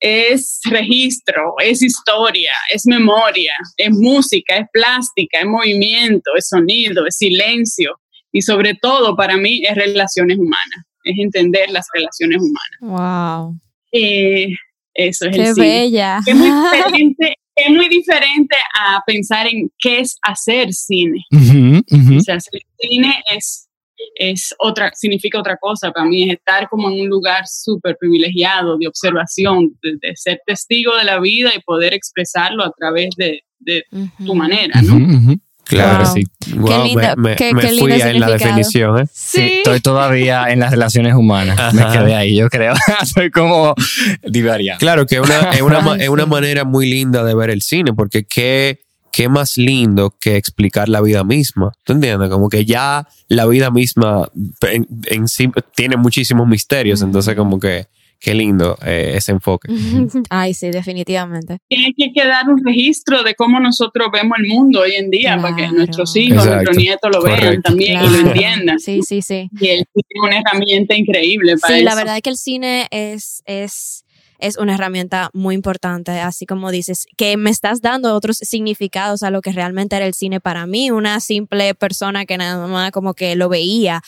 es 0.00 0.60
registro, 0.70 1.54
es 1.62 1.82
historia, 1.82 2.52
es 2.72 2.86
memoria, 2.86 3.52
es 3.76 3.90
música, 3.90 4.56
es 4.56 4.66
plástica, 4.72 5.40
es 5.40 5.46
movimiento, 5.46 6.30
es 6.36 6.48
sonido, 6.48 7.06
es 7.06 7.16
silencio 7.16 7.98
y 8.32 8.42
sobre 8.42 8.74
todo 8.74 9.16
para 9.16 9.36
mí 9.36 9.62
es 9.64 9.74
relaciones 9.74 10.38
humanas, 10.38 10.84
es 11.04 11.14
entender 11.18 11.70
las 11.70 11.86
relaciones 11.92 12.40
humanas. 12.40 12.78
Wow. 12.80 13.60
Eh, 13.92 14.48
eso 14.94 15.26
es 15.26 15.36
Qué 15.36 15.42
el 15.48 15.54
cine. 15.54 15.66
bella. 15.66 16.20
Es 16.26 16.34
muy 16.34 16.48
diferente, 16.72 17.34
es 17.56 17.70
muy 17.70 17.88
diferente 17.88 18.56
a 18.78 19.00
pensar 19.06 19.46
en 19.46 19.70
qué 19.78 20.00
es 20.00 20.16
hacer 20.22 20.72
cine. 20.72 21.24
Ujú, 21.32 21.82
ujú. 21.90 22.16
O 22.18 22.20
sea, 22.20 22.34
el 22.34 22.62
cine 22.78 23.22
es, 23.36 23.67
es 24.14 24.54
otra, 24.58 24.90
significa 24.94 25.38
otra 25.38 25.56
cosa 25.60 25.90
para 25.92 26.06
mí, 26.06 26.24
es 26.30 26.36
estar 26.36 26.68
como 26.68 26.90
en 26.90 27.00
un 27.02 27.08
lugar 27.08 27.44
súper 27.46 27.96
privilegiado 27.98 28.76
de 28.78 28.86
observación, 28.88 29.76
de, 29.82 29.92
de 30.00 30.16
ser 30.16 30.40
testigo 30.46 30.96
de 30.96 31.04
la 31.04 31.20
vida 31.20 31.50
y 31.56 31.60
poder 31.60 31.94
expresarlo 31.94 32.64
a 32.64 32.72
través 32.76 33.10
de, 33.16 33.42
de 33.58 33.84
tu 34.24 34.34
manera, 34.34 34.80
¿no? 34.82 35.38
Claro, 35.64 36.04
Wow. 36.04 36.14
sí. 36.14 36.24
Wow, 36.56 36.84
lindo, 36.84 37.00
me, 37.18 37.28
me- 37.30 37.36
qué- 37.36 37.52
me 37.52 37.60
qué 37.60 37.68
fui 37.68 37.76
lindo 37.90 37.94
ahí 37.94 38.00
en 38.00 38.20
la 38.20 38.26
significado. 38.26 38.38
definición, 38.38 38.98
¿eh? 39.00 39.06
Sí, 39.12 39.40
estoy 39.58 39.80
todavía 39.80 40.46
en 40.48 40.60
las 40.60 40.70
relaciones 40.70 41.12
humanas. 41.14 41.74
Me 41.74 41.82
quedé 41.92 42.14
ahí, 42.14 42.36
yo 42.38 42.48
creo. 42.48 42.72
Soy 43.04 43.30
como 43.30 43.74
divariando. 44.22 44.78
Claro 44.80 45.04
que 45.04 45.16
es 45.16 45.20
una, 45.20 45.50
es 45.50 45.60
una, 45.60 45.96
es 46.02 46.08
una 46.08 46.24
manera 46.24 46.64
muy 46.64 46.88
linda 46.88 47.22
de 47.22 47.34
ver 47.34 47.50
el 47.50 47.60
cine, 47.60 47.92
porque 47.92 48.24
qué, 48.24 48.80
qué 49.12 49.28
más 49.28 49.56
lindo 49.56 50.14
que 50.20 50.36
explicar 50.36 50.88
la 50.88 51.00
vida 51.00 51.24
misma. 51.24 51.72
¿Tú 51.84 51.92
entiendes? 51.92 52.28
Como 52.30 52.48
que 52.48 52.64
ya 52.64 53.06
la 53.28 53.46
vida 53.46 53.70
misma 53.70 54.28
en, 54.70 54.86
en 55.06 55.28
sí 55.28 55.50
tiene 55.74 55.96
muchísimos 55.96 56.46
misterios, 56.46 57.02
Mm. 57.02 57.06
entonces 57.06 57.34
como 57.34 57.58
que 57.58 57.86
Qué 58.20 58.34
lindo 58.34 58.76
eh, 58.84 59.12
ese 59.14 59.30
enfoque. 59.30 59.68
Ay, 60.28 60.52
sí, 60.52 60.70
definitivamente. 60.70 61.58
Tiene 61.68 61.94
que 61.96 62.10
quedar 62.12 62.48
un 62.48 62.60
registro 62.64 63.22
de 63.22 63.36
cómo 63.36 63.60
nosotros 63.60 64.08
vemos 64.12 64.38
el 64.40 64.48
mundo 64.48 64.80
hoy 64.80 64.94
en 64.96 65.08
día, 65.08 65.38
para 65.40 65.54
que 65.54 65.68
nuestros 65.68 66.16
hijos, 66.16 66.44
nuestros 66.44 66.76
nietos 66.76 67.10
lo 67.14 67.22
vean 67.22 67.62
también 67.62 68.02
y 68.04 68.08
lo 68.08 68.18
entiendan. 68.28 68.80
Sí, 68.80 69.02
sí, 69.06 69.22
sí. 69.22 69.48
Y 69.60 69.68
el 69.68 69.84
cine 69.94 70.04
es 70.08 70.20
una 70.20 70.38
herramienta 70.40 70.96
increíble 70.96 71.56
para 71.58 71.74
Sí, 71.74 71.80
eso. 71.80 71.88
la 71.88 71.94
verdad 71.94 72.16
es 72.16 72.22
que 72.22 72.30
el 72.30 72.36
cine 72.38 72.88
es, 72.90 73.40
es, 73.46 74.04
es 74.38 74.56
una 74.56 74.74
herramienta 74.74 75.30
muy 75.32 75.54
importante, 75.54 76.12
así 76.20 76.46
como 76.46 76.70
dices, 76.70 77.06
que 77.16 77.36
me 77.36 77.50
estás 77.50 77.80
dando 77.80 78.14
otros 78.14 78.38
significados 78.38 79.22
a 79.22 79.30
lo 79.30 79.42
que 79.42 79.52
realmente 79.52 79.96
era 79.96 80.06
el 80.06 80.14
cine 80.14 80.40
para 80.40 80.66
mí, 80.66 80.90
una 80.90 81.20
simple 81.20 81.74
persona 81.74 82.24
que 82.24 82.38
nada 82.38 82.66
más 82.66 82.90
como 82.92 83.14
que 83.14 83.36
lo 83.36 83.48
veía. 83.48 84.02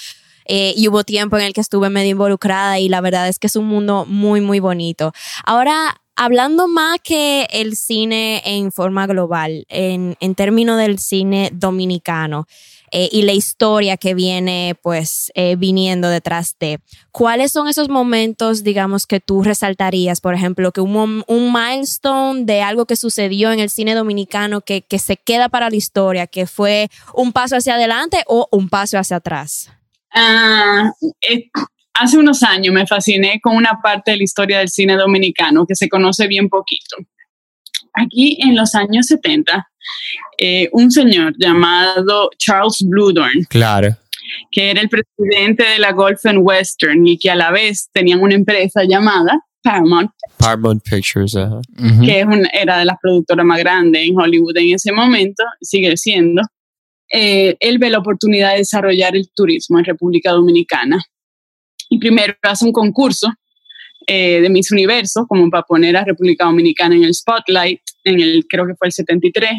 Eh, 0.46 0.72
y 0.76 0.88
hubo 0.88 1.04
tiempo 1.04 1.36
en 1.38 1.44
el 1.44 1.52
que 1.52 1.60
estuve 1.60 1.90
medio 1.90 2.10
involucrada 2.10 2.78
y 2.78 2.88
la 2.88 3.00
verdad 3.00 3.28
es 3.28 3.38
que 3.38 3.46
es 3.46 3.56
un 3.56 3.66
mundo 3.66 4.04
muy, 4.06 4.40
muy 4.40 4.58
bonito. 4.58 5.12
Ahora, 5.44 6.00
hablando 6.16 6.66
más 6.66 6.98
que 7.02 7.46
el 7.50 7.76
cine 7.76 8.42
en 8.44 8.72
forma 8.72 9.06
global, 9.06 9.64
en, 9.68 10.16
en 10.20 10.34
términos 10.34 10.78
del 10.78 10.98
cine 10.98 11.50
dominicano 11.52 12.46
eh, 12.92 13.08
y 13.12 13.22
la 13.22 13.32
historia 13.32 13.96
que 13.96 14.14
viene 14.14 14.76
pues 14.82 15.30
eh, 15.34 15.56
viniendo 15.56 16.08
detrás 16.08 16.56
de, 16.58 16.80
¿cuáles 17.12 17.52
son 17.52 17.68
esos 17.68 17.88
momentos, 17.88 18.64
digamos, 18.64 19.06
que 19.06 19.20
tú 19.20 19.42
resaltarías? 19.42 20.20
Por 20.20 20.34
ejemplo, 20.34 20.72
que 20.72 20.80
un, 20.80 21.24
un 21.26 21.52
milestone 21.52 22.44
de 22.44 22.62
algo 22.62 22.86
que 22.86 22.96
sucedió 22.96 23.52
en 23.52 23.60
el 23.60 23.70
cine 23.70 23.94
dominicano 23.94 24.60
que, 24.60 24.82
que 24.82 24.98
se 24.98 25.16
queda 25.16 25.48
para 25.48 25.70
la 25.70 25.76
historia, 25.76 26.26
que 26.26 26.46
fue 26.46 26.88
un 27.14 27.32
paso 27.32 27.56
hacia 27.56 27.74
adelante 27.74 28.24
o 28.26 28.48
un 28.50 28.68
paso 28.68 28.98
hacia 28.98 29.16
atrás. 29.16 29.70
Ah, 30.12 30.90
eh, 31.28 31.48
hace 31.94 32.18
unos 32.18 32.42
años 32.42 32.74
me 32.74 32.86
fasciné 32.86 33.40
con 33.40 33.56
una 33.56 33.78
parte 33.82 34.10
de 34.10 34.16
la 34.16 34.24
historia 34.24 34.58
del 34.58 34.68
cine 34.68 34.96
dominicano 34.96 35.66
que 35.66 35.76
se 35.76 35.88
conoce 35.88 36.26
bien 36.26 36.48
poquito. 36.48 36.96
Aquí 37.94 38.38
en 38.40 38.56
los 38.56 38.74
años 38.74 39.06
70, 39.06 39.69
eh, 40.38 40.68
un 40.72 40.90
señor 40.90 41.34
llamado 41.38 42.30
Charles 42.38 42.78
Bluedorn, 42.86 43.44
Claro. 43.48 43.96
que 44.50 44.70
era 44.70 44.80
el 44.80 44.88
presidente 44.88 45.64
de 45.64 45.78
la 45.78 45.92
Gulf 45.92 46.24
and 46.26 46.38
Western 46.42 47.06
y 47.06 47.18
que 47.18 47.30
a 47.30 47.34
la 47.34 47.50
vez 47.50 47.88
tenían 47.92 48.20
una 48.20 48.34
empresa 48.34 48.82
llamada 48.84 49.40
Paramount, 49.62 50.10
Paramount 50.38 50.82
Pictures. 50.88 51.34
que 52.04 52.20
es 52.20 52.24
un- 52.26 52.46
era 52.52 52.78
de 52.78 52.84
las 52.86 52.96
productoras 53.02 53.44
más 53.44 53.58
grandes 53.58 54.06
en 54.08 54.18
Hollywood 54.18 54.56
en 54.56 54.74
ese 54.74 54.92
momento, 54.92 55.42
sigue 55.60 55.96
siendo. 55.96 56.42
Eh, 57.12 57.56
él 57.60 57.78
ve 57.78 57.90
la 57.90 57.98
oportunidad 57.98 58.52
de 58.52 58.58
desarrollar 58.58 59.16
el 59.16 59.28
turismo 59.34 59.78
en 59.78 59.84
República 59.84 60.30
Dominicana. 60.30 61.02
Y 61.90 61.98
primero 61.98 62.34
hace 62.42 62.64
un 62.64 62.72
concurso 62.72 63.28
eh, 64.06 64.40
de 64.40 64.48
Miss 64.48 64.70
Universo, 64.72 65.26
como 65.28 65.50
para 65.50 65.62
poner 65.64 65.96
a 65.96 66.04
República 66.04 66.44
Dominicana 66.46 66.94
en 66.94 67.04
el 67.04 67.14
spotlight, 67.14 67.80
en 68.04 68.18
el, 68.20 68.46
creo 68.48 68.66
que 68.66 68.74
fue 68.76 68.88
el 68.88 68.92
73. 68.92 69.50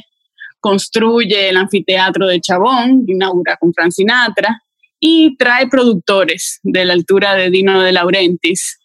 Construye 0.62 1.50
el 1.50 1.58
anfiteatro 1.58 2.28
de 2.28 2.40
Chabón, 2.40 3.04
inaugura 3.08 3.58
con 3.58 3.74
Frank 3.74 3.92
Sinatra, 3.92 4.62
y 5.00 5.36
trae 5.36 5.68
productores 5.68 6.60
de 6.64 6.86
la 6.86 6.94
altura 6.94 7.36
de 7.36 7.50
Dino 7.50 7.82
de 7.82 7.92
Laurentiis 7.92 8.80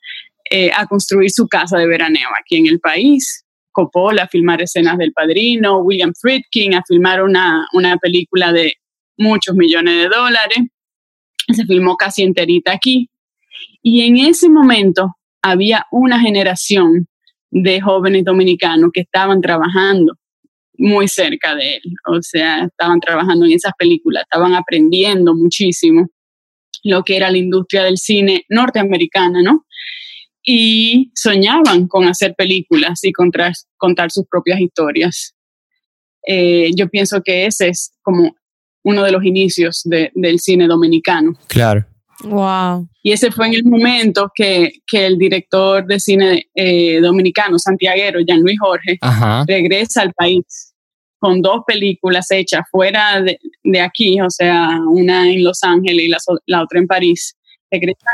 eh, 0.50 0.70
a 0.74 0.86
construir 0.86 1.30
su 1.30 1.46
casa 1.46 1.76
de 1.76 1.86
veraneo 1.86 2.28
aquí 2.40 2.56
en 2.56 2.66
el 2.66 2.80
país. 2.80 3.44
Coppola 3.70 4.22
a 4.22 4.28
filmar 4.28 4.62
escenas 4.62 4.96
del 4.96 5.12
padrino, 5.12 5.80
William 5.80 6.14
Friedkin 6.18 6.74
a 6.74 6.82
filmar 6.88 7.22
una, 7.22 7.68
una 7.74 7.98
película 7.98 8.50
de 8.50 8.72
muchos 9.18 9.54
millones 9.54 10.02
de 10.02 10.08
dólares. 10.08 10.58
Se 11.52 11.66
filmó 11.66 11.96
casi 11.96 12.22
enterita 12.22 12.72
aquí. 12.72 13.10
Y 13.82 14.06
en 14.06 14.16
ese 14.16 14.48
momento 14.48 15.16
había 15.42 15.86
una 15.90 16.18
generación 16.18 17.06
de 17.50 17.80
jóvenes 17.80 18.24
dominicanos 18.24 18.90
que 18.92 19.02
estaban 19.02 19.40
trabajando 19.42 20.14
muy 20.78 21.08
cerca 21.08 21.54
de 21.54 21.76
él. 21.76 21.82
O 22.08 22.20
sea, 22.22 22.64
estaban 22.64 23.00
trabajando 23.00 23.46
en 23.46 23.52
esas 23.52 23.72
películas, 23.78 24.22
estaban 24.24 24.54
aprendiendo 24.54 25.34
muchísimo 25.34 26.08
lo 26.84 27.02
que 27.02 27.16
era 27.16 27.30
la 27.30 27.38
industria 27.38 27.82
del 27.84 27.98
cine 27.98 28.44
norteamericana, 28.48 29.42
¿no? 29.42 29.64
y 30.48 31.10
soñaban 31.16 31.88
con 31.88 32.04
hacer 32.06 32.36
películas 32.36 33.02
y 33.02 33.10
contar, 33.10 33.52
contar 33.76 34.12
sus 34.12 34.26
propias 34.30 34.60
historias. 34.60 35.34
Eh, 36.24 36.70
yo 36.76 36.88
pienso 36.88 37.20
que 37.20 37.46
ese 37.46 37.66
es 37.70 37.92
como 38.00 38.36
uno 38.84 39.02
de 39.02 39.10
los 39.10 39.24
inicios 39.24 39.80
de- 39.84 40.12
del 40.14 40.38
cine 40.38 40.68
dominicano. 40.68 41.32
Claro. 41.48 41.84
Wow. 42.22 42.88
Y 43.02 43.10
ese 43.10 43.32
fue 43.32 43.48
en 43.48 43.54
el 43.54 43.64
momento 43.64 44.30
que, 44.32 44.70
que 44.86 45.06
el 45.06 45.18
director 45.18 45.84
de 45.84 45.98
cine 45.98 46.46
eh, 46.54 47.00
dominicano, 47.00 47.58
santiaguero, 47.58 48.20
Jean-Louis 48.20 48.56
Jorge, 48.60 48.98
Ajá. 49.00 49.44
regresa 49.48 50.02
al 50.02 50.12
país 50.14 50.65
con 51.18 51.40
dos 51.42 51.62
películas 51.66 52.30
hechas 52.30 52.62
fuera 52.70 53.20
de, 53.22 53.38
de 53.64 53.80
aquí, 53.80 54.20
o 54.20 54.30
sea, 54.30 54.78
una 54.88 55.30
en 55.30 55.42
Los 55.44 55.62
Ángeles 55.62 56.04
y 56.04 56.08
la, 56.08 56.18
la 56.46 56.62
otra 56.62 56.78
en 56.78 56.86
París. 56.86 57.36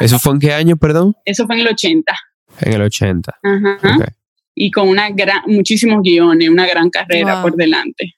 ¿Eso 0.00 0.18
fue 0.18 0.32
en 0.34 0.38
qué 0.40 0.52
año, 0.52 0.76
perdón? 0.76 1.14
eso 1.24 1.46
fue 1.46 1.56
en 1.56 1.60
el 1.62 1.68
80. 1.68 2.12
En 2.60 2.72
el 2.74 2.82
80. 2.82 3.32
Ajá. 3.42 4.06
Y 4.54 4.70
con 4.70 4.88
una 4.88 5.10
gran, 5.10 5.42
muchísimos 5.46 6.02
guiones, 6.02 6.48
una 6.48 6.66
gran 6.66 6.90
carrera 6.90 7.34
Wow. 7.34 7.42
por 7.50 7.56
delante. 7.56 8.14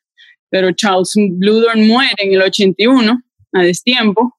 Pero 0.50 0.72
Charles 0.72 1.12
Bluedorn 1.16 1.86
muere 1.86 2.14
en 2.18 2.34
el 2.34 2.42
81, 2.42 3.20
a 3.52 3.62
destiempo. 3.62 4.36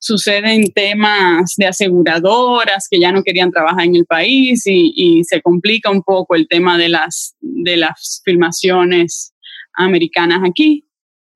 Suceden 0.00 0.72
temas 0.72 1.54
de 1.56 1.66
aseguradoras 1.66 2.86
que 2.88 3.00
ya 3.00 3.10
no 3.10 3.22
querían 3.24 3.50
trabajar 3.50 3.84
en 3.84 3.96
el 3.96 4.06
país 4.06 4.64
y, 4.66 4.92
y 4.94 5.24
se 5.24 5.42
complica 5.42 5.90
un 5.90 6.02
poco 6.02 6.36
el 6.36 6.46
tema 6.46 6.78
de 6.78 6.88
las, 6.88 7.34
de 7.40 7.76
las 7.76 8.22
filmaciones 8.24 9.34
americanas 9.78 10.40
aquí. 10.48 10.84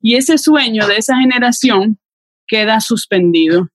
Y 0.01 0.17
ese 0.17 0.37
sueño 0.37 0.87
de 0.87 0.97
esa 0.97 1.17
generación 1.17 1.99
queda 2.47 2.81
suspendido 2.81 3.69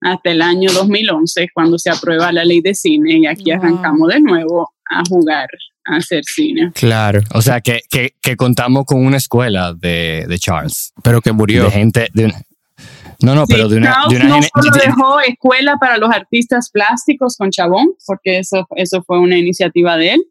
hasta 0.00 0.30
el 0.30 0.42
año 0.42 0.70
2011, 0.72 1.48
cuando 1.54 1.78
se 1.78 1.90
aprueba 1.90 2.32
la 2.32 2.44
ley 2.44 2.60
de 2.60 2.74
cine 2.74 3.18
y 3.18 3.26
aquí 3.26 3.50
Wow. 3.52 3.54
arrancamos 3.60 4.08
de 4.08 4.20
nuevo 4.20 4.70
a 4.90 5.02
jugar, 5.08 5.48
a 5.86 5.96
hacer 5.96 6.22
cine. 6.24 6.70
Claro. 6.74 7.20
O 7.34 7.42
sea, 7.42 7.60
que, 7.60 7.80
que, 7.90 8.14
que 8.22 8.36
contamos 8.36 8.84
con 8.86 9.04
una 9.04 9.16
escuela 9.16 9.74
de, 9.74 10.24
de 10.28 10.38
Charles. 10.38 10.92
Pero 11.02 11.20
que 11.20 11.32
murió. 11.32 11.64
De 11.64 11.70
gente. 11.70 12.08
De 12.14 12.26
una- 12.26 12.42
no, 13.22 13.34
no, 13.34 13.46
Sí, 13.46 13.54
pero 13.54 13.68
de 13.68 13.78
una. 13.78 13.92
Charles 13.94 14.10
de 14.20 14.26
una 14.26 14.36
no 14.36 14.42
solo 14.42 14.70
de- 14.76 14.86
dejó 14.86 15.20
escuela 15.20 15.76
para 15.80 15.96
los 15.98 16.10
artistas 16.10 16.70
plásticos 16.70 17.36
con 17.36 17.50
Chabón, 17.50 17.88
porque 18.06 18.38
eso, 18.38 18.66
eso 18.76 19.02
fue 19.02 19.18
una 19.18 19.38
iniciativa 19.38 19.96
de 19.96 20.12
él, 20.14 20.24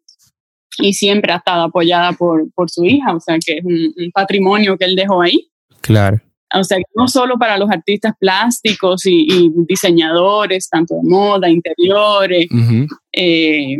y 0.79 0.93
siempre 0.93 1.31
ha 1.33 1.37
estado 1.37 1.63
apoyada 1.63 2.11
por, 2.13 2.51
por 2.53 2.69
su 2.69 2.83
hija, 2.85 3.15
o 3.15 3.19
sea 3.19 3.37
que 3.43 3.57
es 3.57 3.65
un, 3.65 3.93
un 3.95 4.11
patrimonio 4.13 4.77
que 4.77 4.85
él 4.85 4.95
dejó 4.95 5.21
ahí. 5.21 5.49
Claro. 5.81 6.19
O 6.53 6.63
sea, 6.63 6.77
que 6.77 6.83
no 6.95 7.07
solo 7.07 7.37
para 7.37 7.57
los 7.57 7.69
artistas 7.69 8.13
plásticos 8.19 9.05
y, 9.05 9.25
y 9.29 9.51
diseñadores, 9.67 10.69
tanto 10.69 10.95
de 10.95 11.01
moda, 11.03 11.49
interiores, 11.49 12.47
eh, 13.11 13.77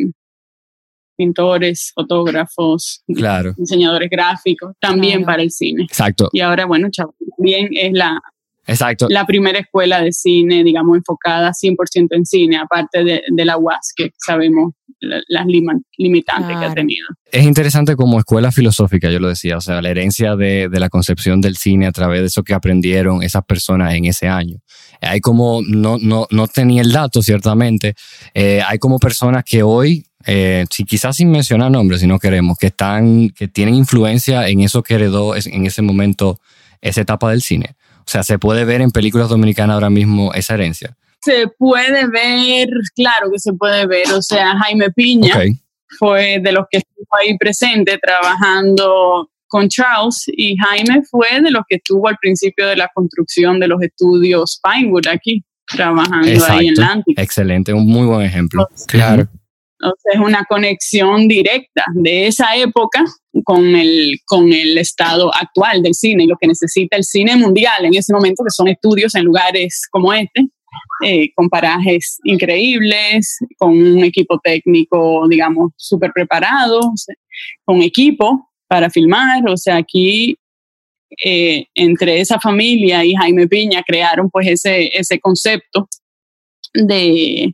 pintores, 1.17 1.91
fotógrafos, 1.95 3.01
claro, 3.15 3.53
diseñadores 3.57 4.09
gráficos, 4.09 4.73
también 4.79 5.19
Claro. 5.19 5.25
para 5.27 5.43
el 5.43 5.51
cine. 5.51 5.83
exacto, 5.83 6.29
Y 6.33 6.41
ahora, 6.41 6.65
bueno, 6.65 6.89
Chabón 6.91 7.15
también 7.37 7.69
es 7.71 7.93
la, 7.93 8.19
exacto. 8.67 9.07
la 9.09 9.25
primera 9.25 9.59
escuela 9.59 10.01
de 10.01 10.11
cine, 10.11 10.63
digamos, 10.63 10.97
enfocada 10.97 11.53
100% 11.53 12.07
en 12.11 12.25
cine, 12.25 12.57
aparte 12.57 13.03
de, 13.05 13.23
de 13.31 13.45
la 13.45 13.57
UAS, 13.57 13.93
que 13.95 14.09
sabemos 14.17 14.73
las 15.05 15.45
lima- 15.45 15.79
limitantes 15.97 16.57
que 16.57 16.65
ha 16.65 16.74
tenido. 16.74 17.07
Es 17.31 17.43
interesante 17.43 17.95
como 17.95 18.19
escuela 18.19 18.51
filosófica, 18.51 19.09
yo 19.09 19.19
lo 19.19 19.29
decía, 19.29 19.57
o 19.57 19.62
sea, 19.62 19.81
la 19.81 19.89
herencia 19.89 20.35
de, 20.35 20.69
de 20.69 20.79
la 20.79 20.89
concepción 20.89 21.41
del 21.41 21.57
cine 21.57 21.88
a 21.88 21.91
través 21.91 22.21
de 22.21 22.27
eso 22.27 22.43
que 22.43 22.53
aprendieron 22.53 23.24
esas 23.24 23.43
personas 23.45 23.93
en 23.93 24.05
ese 24.05 24.27
año. 24.27 24.57
Hay 25.01 25.19
como, 25.19 25.62
no, 25.62 25.97
no, 25.97 26.27
no 26.31 26.47
tenía 26.47 26.81
el 26.81 26.91
dato 26.91 27.21
ciertamente, 27.21 27.95
eh, 28.33 28.62
hay 28.65 28.79
como 28.79 29.00
personas 29.00 29.43
que 29.43 29.63
hoy, 29.63 30.05
eh, 30.25 30.65
si 30.71 30.85
quizás 30.85 31.17
sin 31.17 31.29
mencionar 31.29 31.69
nombres, 31.71 32.01
si 32.01 32.07
no 32.07 32.19
queremos, 32.19 32.57
que 32.57 32.67
están, 32.67 33.29
que 33.29 33.47
tienen 33.47 33.75
influencia 33.75 34.47
en 34.47 34.62
eso 34.62 34.81
que 34.81 34.95
heredó 34.95 35.35
en 35.35 35.65
ese 35.65 35.81
momento 35.81 36.39
esa 36.81 37.01
etapa 37.01 37.29
del 37.31 37.41
cine. 37.41 37.75
O 38.00 38.09
sea, 38.09 38.24
se 38.24 38.38
puede 38.39 38.65
ver 38.65 38.81
en 38.81 38.91
películas 38.91 39.29
dominicanas 39.29 39.74
ahora 39.75 39.89
mismo 39.89 40.33
esa 40.33 40.53
herencia. 40.53 40.95
Se 41.25 41.48
puede 41.58 42.08
ver, 42.08 42.70
claro 42.96 43.32
que 43.32 43.39
se 43.39 43.51
puede 43.53 43.88
ver, 43.88 44.12
o 44.13 44.22
sea, 44.22 44.55
Jaime 44.60 44.91
Piña 44.91 45.34
fue 45.98 46.39
de 46.39 46.51
los 46.51 46.65
que 46.70 46.77
estuvo 46.77 47.08
ahí 47.20 47.36
presente 47.38 47.98
trabajando 47.98 49.29
con 49.48 49.67
Charles 49.67 50.25
y 50.27 50.55
Jaime 50.58 51.01
fue 51.10 51.41
de 51.41 51.50
los 51.50 51.63
que 51.67 51.77
estuvo 51.77 52.08
al 52.08 52.17
principio 52.22 52.67
de 52.67 52.75
la 52.75 52.89
construcción 52.94 53.60
de 53.60 53.67
los 53.67 53.82
estudios 53.82 54.62
Pinewood 54.63 55.08
aquí, 55.08 55.44
trabajando 55.65 56.46
ahí 56.48 56.67
en. 56.67 56.74
Atlantic. 56.74 57.20
Excelente, 57.20 57.74
un 57.74 57.88
muy 57.88 58.05
buen 58.05 58.22
ejemplo. 58.22 58.67
Claro. 58.88 59.27
Sea, 59.79 60.13
es 60.13 60.20
una 60.20 60.46
conexión 60.46 61.27
directa 61.27 61.86
de 61.96 62.27
esa 62.27 62.55
época 62.55 63.03
con 63.44 63.75
el, 63.75 64.20
con 64.25 64.51
el 64.51 64.77
estado 64.77 65.34
actual 65.34 65.82
del 65.82 65.94
cine 65.94 66.24
y 66.24 66.27
lo 66.27 66.38
que 66.39 66.48
necesita 66.48 66.96
el 66.96 67.03
cine 67.03 67.36
mundial 67.36 67.86
en 67.86 67.96
ese 67.96 68.13
momento, 68.13 68.44
que 68.44 68.51
son 68.51 68.67
estudios 68.67 69.13
en 69.15 69.25
lugares 69.25 69.88
como 69.91 70.13
este, 70.13 70.46
eh, 71.03 71.32
con 71.36 71.50
parajes 71.50 72.20
increíbles, 72.24 73.38
con 73.58 73.72
un 73.72 74.03
equipo 74.03 74.39
técnico, 74.44 75.27
digamos, 75.27 75.72
súper 75.75 76.12
preparado, 76.13 76.79
con 77.63 77.82
equipo 77.82 78.50
para 78.67 78.89
filmar. 78.89 79.48
O 79.50 79.58
sea, 79.58 79.77
aquí 79.77 80.38
eh, 81.24 81.65
entre 81.75 82.20
esa 82.20 82.39
familia 82.39 83.05
y 83.05 83.15
Jaime 83.15 83.48
Piña 83.48 83.84
crearon 83.86 84.29
pues 84.29 84.48
ese, 84.48 84.89
ese 84.94 85.20
concepto 85.20 85.88
de, 86.74 87.53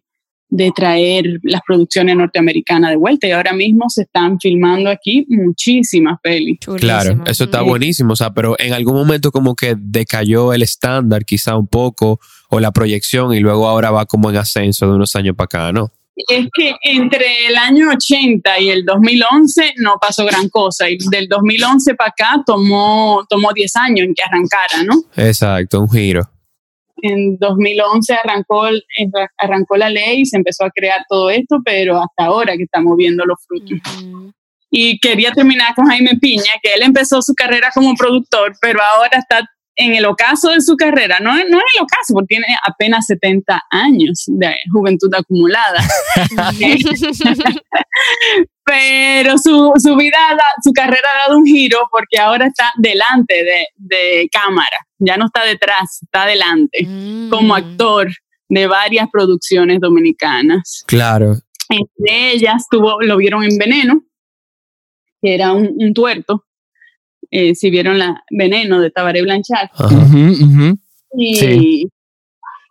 de 0.51 0.71
traer 0.75 1.39
las 1.43 1.61
producciones 1.65 2.15
norteamericanas 2.17 2.91
de 2.91 2.97
vuelta 2.97 3.25
y 3.25 3.31
ahora 3.31 3.53
mismo 3.53 3.89
se 3.89 4.03
están 4.03 4.37
filmando 4.37 4.89
aquí 4.89 5.25
muchísimas 5.29 6.19
pelis. 6.21 6.59
Claro, 6.77 7.23
eso 7.25 7.45
está 7.45 7.61
buenísimo, 7.61 8.13
o 8.13 8.15
sea, 8.17 8.33
pero 8.33 8.55
en 8.59 8.73
algún 8.73 8.95
momento 8.95 9.31
como 9.31 9.55
que 9.55 9.75
decayó 9.77 10.51
el 10.53 10.61
estándar 10.61 11.23
quizá 11.23 11.55
un 11.55 11.67
poco 11.67 12.19
o 12.49 12.59
la 12.59 12.71
proyección 12.71 13.33
y 13.33 13.39
luego 13.39 13.67
ahora 13.67 13.91
va 13.91 14.05
como 14.05 14.29
en 14.29 14.35
ascenso 14.35 14.87
de 14.87 14.95
unos 14.95 15.15
años 15.15 15.35
para 15.37 15.45
acá, 15.45 15.71
¿no? 15.71 15.93
Es 16.27 16.47
que 16.53 16.75
entre 16.83 17.47
el 17.47 17.55
año 17.55 17.89
80 17.89 18.59
y 18.59 18.69
el 18.69 18.83
2011 18.83 19.75
no 19.77 19.95
pasó 20.01 20.25
gran 20.25 20.49
cosa 20.49 20.89
y 20.89 20.97
del 21.09 21.29
2011 21.29 21.95
para 21.95 22.09
acá 22.09 22.43
tomó, 22.45 23.25
tomó 23.29 23.53
10 23.53 23.75
años 23.77 24.05
en 24.05 24.13
que 24.13 24.21
arrancara, 24.21 24.83
¿no? 24.83 25.01
Exacto, 25.15 25.79
un 25.79 25.89
giro 25.89 26.29
en 27.01 27.37
2011 27.37 28.13
arrancó, 28.13 28.67
arrancó 29.37 29.77
la 29.77 29.89
ley 29.89 30.21
y 30.21 30.25
se 30.25 30.37
empezó 30.37 30.65
a 30.65 30.71
crear 30.71 31.05
todo 31.09 31.29
esto, 31.29 31.57
pero 31.63 31.97
hasta 31.97 32.25
ahora 32.25 32.55
que 32.55 32.63
estamos 32.63 32.95
viendo 32.97 33.25
los 33.25 33.37
frutos. 33.47 33.79
Y 34.69 34.99
quería 34.99 35.31
terminar 35.31 35.75
con 35.75 35.87
Jaime 35.87 36.17
Piña, 36.19 36.51
que 36.63 36.73
él 36.73 36.81
empezó 36.83 37.21
su 37.21 37.33
carrera 37.33 37.71
como 37.73 37.93
productor, 37.95 38.53
pero 38.61 38.79
ahora 38.95 39.17
está 39.17 39.45
en 39.75 39.95
el 39.95 40.05
ocaso 40.05 40.51
de 40.51 40.61
su 40.61 40.75
carrera, 40.75 41.19
no, 41.19 41.33
no 41.33 41.39
en 41.39 41.47
el 41.47 41.81
ocaso, 41.81 42.13
porque 42.13 42.35
tiene 42.35 42.45
apenas 42.67 43.05
70 43.07 43.61
años 43.69 44.23
de 44.27 44.55
juventud 44.71 45.13
acumulada. 45.13 45.81
Pero 48.63 49.37
su, 49.37 49.71
su 49.77 49.95
vida, 49.95 50.17
su 50.63 50.71
carrera 50.71 51.07
ha 51.15 51.27
dado 51.27 51.39
un 51.39 51.45
giro 51.45 51.79
porque 51.91 52.19
ahora 52.19 52.45
está 52.45 52.71
delante 52.77 53.43
de, 53.43 53.65
de 53.75 54.29
cámara, 54.31 54.77
ya 54.99 55.17
no 55.17 55.25
está 55.25 55.43
detrás, 55.43 55.99
está 56.01 56.25
delante, 56.25 56.85
como 57.29 57.53
mm. 57.53 57.57
actor 57.57 58.07
de 58.49 58.67
varias 58.67 59.07
producciones 59.11 59.79
dominicanas. 59.79 60.83
Claro. 60.85 61.37
Entre 61.69 62.33
ellas 62.33 62.65
tuvo, 62.69 63.01
lo 63.01 63.17
vieron 63.17 63.43
en 63.43 63.57
Veneno, 63.57 64.03
que 65.21 65.33
era 65.33 65.53
un, 65.53 65.73
un 65.77 65.93
tuerto 65.93 66.45
eh, 67.31 67.55
si 67.55 67.69
vieron 67.69 67.97
la 67.97 68.23
Veneno 68.29 68.81
de 68.81 68.91
Tabaré 68.91 69.21
Blanchard. 69.21 69.69
Y, 71.17 71.87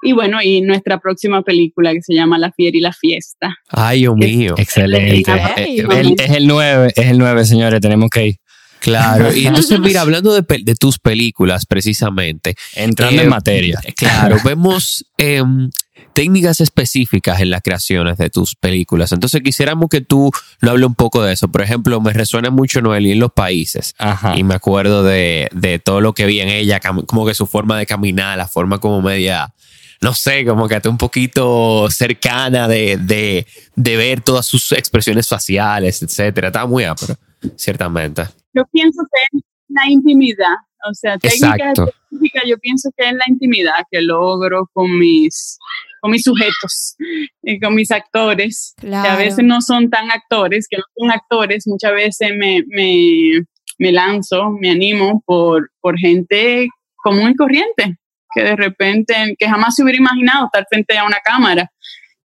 y 0.02 0.12
bueno, 0.12 0.40
y 0.42 0.60
nuestra 0.62 0.98
próxima 0.98 1.42
película 1.42 1.92
que 1.92 2.02
se 2.02 2.14
llama 2.14 2.38
La 2.38 2.52
Fiera 2.52 2.76
y 2.76 2.80
la 2.80 2.92
Fiesta. 2.92 3.54
Ay, 3.68 4.00
Dios 4.00 4.16
mío. 4.16 4.54
Excelente. 4.56 5.30
Eh, 5.56 5.84
es, 6.18 6.30
el 6.30 6.46
9, 6.46 6.92
es 6.96 7.06
el 7.06 7.18
9, 7.18 7.44
señores, 7.44 7.80
tenemos 7.80 8.08
que 8.10 8.26
ir. 8.28 8.36
Claro, 8.80 9.34
y 9.34 9.46
entonces 9.46 9.78
mira, 9.80 10.00
hablando 10.00 10.32
de, 10.32 10.44
de 10.62 10.74
tus 10.74 10.98
películas 10.98 11.66
precisamente. 11.66 12.54
Entrando 12.74 13.20
en 13.20 13.28
eh, 13.28 13.30
materia. 13.30 13.80
Claro, 13.94 14.38
vemos 14.42 15.04
em, 15.18 15.70
técnicas 16.14 16.60
específicas 16.60 17.40
en 17.40 17.50
las 17.50 17.60
creaciones 17.60 18.16
de 18.16 18.30
tus 18.30 18.54
películas. 18.56 19.12
Entonces 19.12 19.42
quisiéramos 19.42 19.88
que 19.90 20.00
tú 20.00 20.30
lo 20.60 20.70
hables 20.70 20.86
un 20.86 20.94
poco 20.94 21.22
de 21.22 21.34
eso. 21.34 21.48
Por 21.48 21.60
ejemplo, 21.60 22.00
me 22.00 22.12
resuena 22.12 22.50
mucho 22.50 22.80
Noel 22.80 23.06
en 23.06 23.18
los 23.18 23.32
países. 23.32 23.94
Y 24.34 24.44
me 24.44 24.54
acuerdo 24.54 25.02
de, 25.02 25.48
de, 25.52 25.78
todo 25.78 26.00
lo 26.00 26.14
que 26.14 26.26
vi 26.26 26.40
en 26.40 26.48
ella, 26.48 26.80
como 27.06 27.26
que 27.26 27.34
su 27.34 27.46
forma 27.46 27.78
de 27.78 27.84
caminar, 27.84 28.38
la 28.38 28.48
forma 28.48 28.78
como 28.78 29.02
media, 29.02 29.52
no 30.00 30.14
sé, 30.14 30.44
como 30.46 30.66
que 30.66 30.80
un 30.88 30.98
poquito 30.98 31.90
cercana 31.90 32.66
de, 32.66 32.96
de, 32.96 33.46
de 33.76 33.96
ver 33.96 34.20
todas 34.22 34.46
sus 34.46 34.72
expresiones 34.72 35.28
faciales, 35.28 36.02
etcétera. 36.02 36.48
Estaba 36.48 36.66
muy 36.66 36.84
pero 36.98 37.18
ciertamente. 37.56 38.24
Yo 38.54 38.64
pienso 38.72 39.02
que 39.02 39.38
es 39.38 39.44
la 39.68 39.88
intimidad. 39.88 40.56
O 40.88 40.94
sea, 40.94 41.18
técnica 41.18 41.72
específica, 41.72 42.40
yo 42.46 42.56
pienso 42.58 42.88
que 42.96 43.08
es 43.08 43.12
la 43.12 43.24
intimidad 43.26 43.74
que 43.90 44.00
logro 44.00 44.70
con 44.72 44.98
mis 44.98 45.58
con 46.00 46.12
mis 46.12 46.22
sujetos, 46.22 46.96
y 47.42 47.60
con 47.60 47.74
mis 47.74 47.90
actores, 47.90 48.74
que 48.80 48.94
a 48.94 49.16
veces 49.16 49.44
no 49.44 49.60
son 49.60 49.90
tan 49.90 50.10
actores, 50.10 50.66
que 50.68 50.78
no 50.78 50.84
son 50.96 51.10
actores, 51.10 51.66
muchas 51.66 51.92
veces 51.92 52.30
me, 52.38 52.64
me, 52.68 53.44
me 53.78 53.92
lanzo, 53.92 54.50
me 54.50 54.70
animo 54.70 55.22
por, 55.26 55.70
por 55.80 55.98
gente 55.98 56.68
común 56.96 57.32
y 57.32 57.36
corriente, 57.36 57.98
que 58.34 58.42
de 58.42 58.56
repente, 58.56 59.14
que 59.38 59.48
jamás 59.48 59.74
se 59.74 59.82
hubiera 59.82 59.98
imaginado 59.98 60.46
estar 60.46 60.66
frente 60.68 60.96
a 60.96 61.04
una 61.04 61.18
cámara 61.24 61.70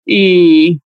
y, 0.06 0.82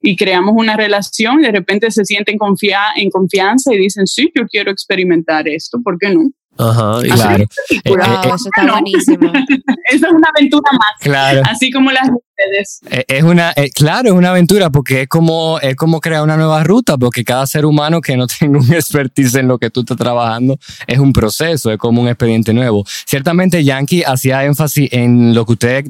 y 0.00 0.16
creamos 0.16 0.54
una 0.56 0.76
relación, 0.76 1.40
y 1.40 1.44
de 1.44 1.52
repente 1.52 1.90
se 1.90 2.04
sienten 2.04 2.38
confia 2.38 2.80
en 2.96 3.10
confianza 3.10 3.74
y 3.74 3.78
dicen, 3.78 4.06
sí, 4.06 4.30
yo 4.34 4.46
quiero 4.46 4.70
experimentar 4.70 5.48
esto, 5.48 5.78
¿por 5.82 5.98
qué 5.98 6.10
no? 6.10 6.30
Ajá, 6.58 7.00
claro. 7.02 7.44
Eh, 7.44 7.80
eh, 7.84 7.92
eso 8.24 8.48
está 8.54 8.72
buenísimo. 8.72 9.32
Eso 9.92 10.06
es 10.06 10.12
una 10.12 10.28
aventura 10.34 10.70
más. 10.72 10.88
Claro. 11.00 11.42
Así 11.48 11.70
como 11.70 11.92
las 11.92 12.08
ustedes. 12.08 12.80
Eh, 12.90 13.04
es 13.06 13.22
una, 13.22 13.54
claro, 13.74 14.08
es 14.08 14.14
una 14.14 14.30
aventura 14.30 14.70
porque 14.70 15.02
es 15.02 15.08
como, 15.08 15.60
es 15.60 15.76
como 15.76 16.00
crear 16.00 16.22
una 16.22 16.36
nueva 16.36 16.64
ruta, 16.64 16.96
porque 16.98 17.24
cada 17.24 17.46
ser 17.46 17.64
humano 17.64 18.00
que 18.00 18.16
no 18.16 18.26
tenga 18.38 18.58
un 18.58 18.72
expertise 18.72 19.36
en 19.36 19.48
lo 19.48 19.58
que 19.58 19.70
tú 19.70 19.80
estás 19.80 19.96
trabajando 19.96 20.58
es 20.86 20.98
un 20.98 21.12
proceso, 21.12 21.70
es 21.70 21.78
como 21.78 22.02
un 22.02 22.08
expediente 22.08 22.52
nuevo. 22.52 22.84
Ciertamente 23.06 23.62
Yankee 23.62 24.02
hacía 24.02 24.44
énfasis 24.44 24.88
en 24.92 25.34
lo 25.34 25.46
que 25.46 25.52
ustedes 25.52 25.84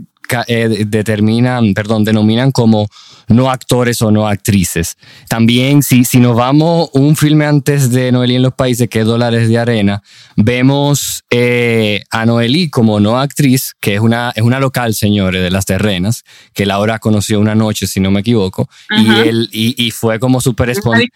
determinan, 0.87 1.75
perdón, 1.75 2.05
denominan 2.05 2.53
como 2.53 2.89
no 3.29 3.51
actores 3.51 4.01
o 4.03 4.11
no 4.11 4.29
actrices. 4.29 4.97
También, 5.29 5.83
si, 5.83 6.05
si 6.05 6.19
nos 6.19 6.37
vamos 6.37 6.91
un 6.93 7.17
filme 7.17 7.47
antes 7.47 7.91
de 7.91 8.13
Noelí 8.13 8.37
en 8.37 8.43
los 8.43 8.55
países, 8.55 8.89
que 8.89 9.01
es 9.01 9.07
Dólares 9.07 9.49
de 9.49 9.59
Arena, 9.59 10.03
vemos 10.37 11.25
eh, 11.31 12.05
a 12.11 12.25
Noelí 12.27 12.71
como 12.71 13.01
no 13.01 13.19
actriz, 13.19 13.75
que 13.81 13.95
es 13.95 14.01
una, 14.01 14.33
es 14.35 14.43
una 14.43 14.61
local, 14.61 14.95
señores, 14.95 15.43
de 15.43 15.51
las 15.51 15.67
terrenas, 15.67 16.25
que 16.55 16.67
Laura 16.67 16.99
conoció 16.99 17.41
una 17.41 17.55
noche, 17.55 17.87
si 17.87 18.01
no 18.01 18.11
me 18.11 18.21
equivoco, 18.21 18.69
y, 18.91 19.09
él, 19.21 19.49
y, 19.53 19.75
y, 19.85 19.91
fue 19.91 20.19
como 20.21 20.41
súper 20.41 20.71
espontáneo. 20.71 21.09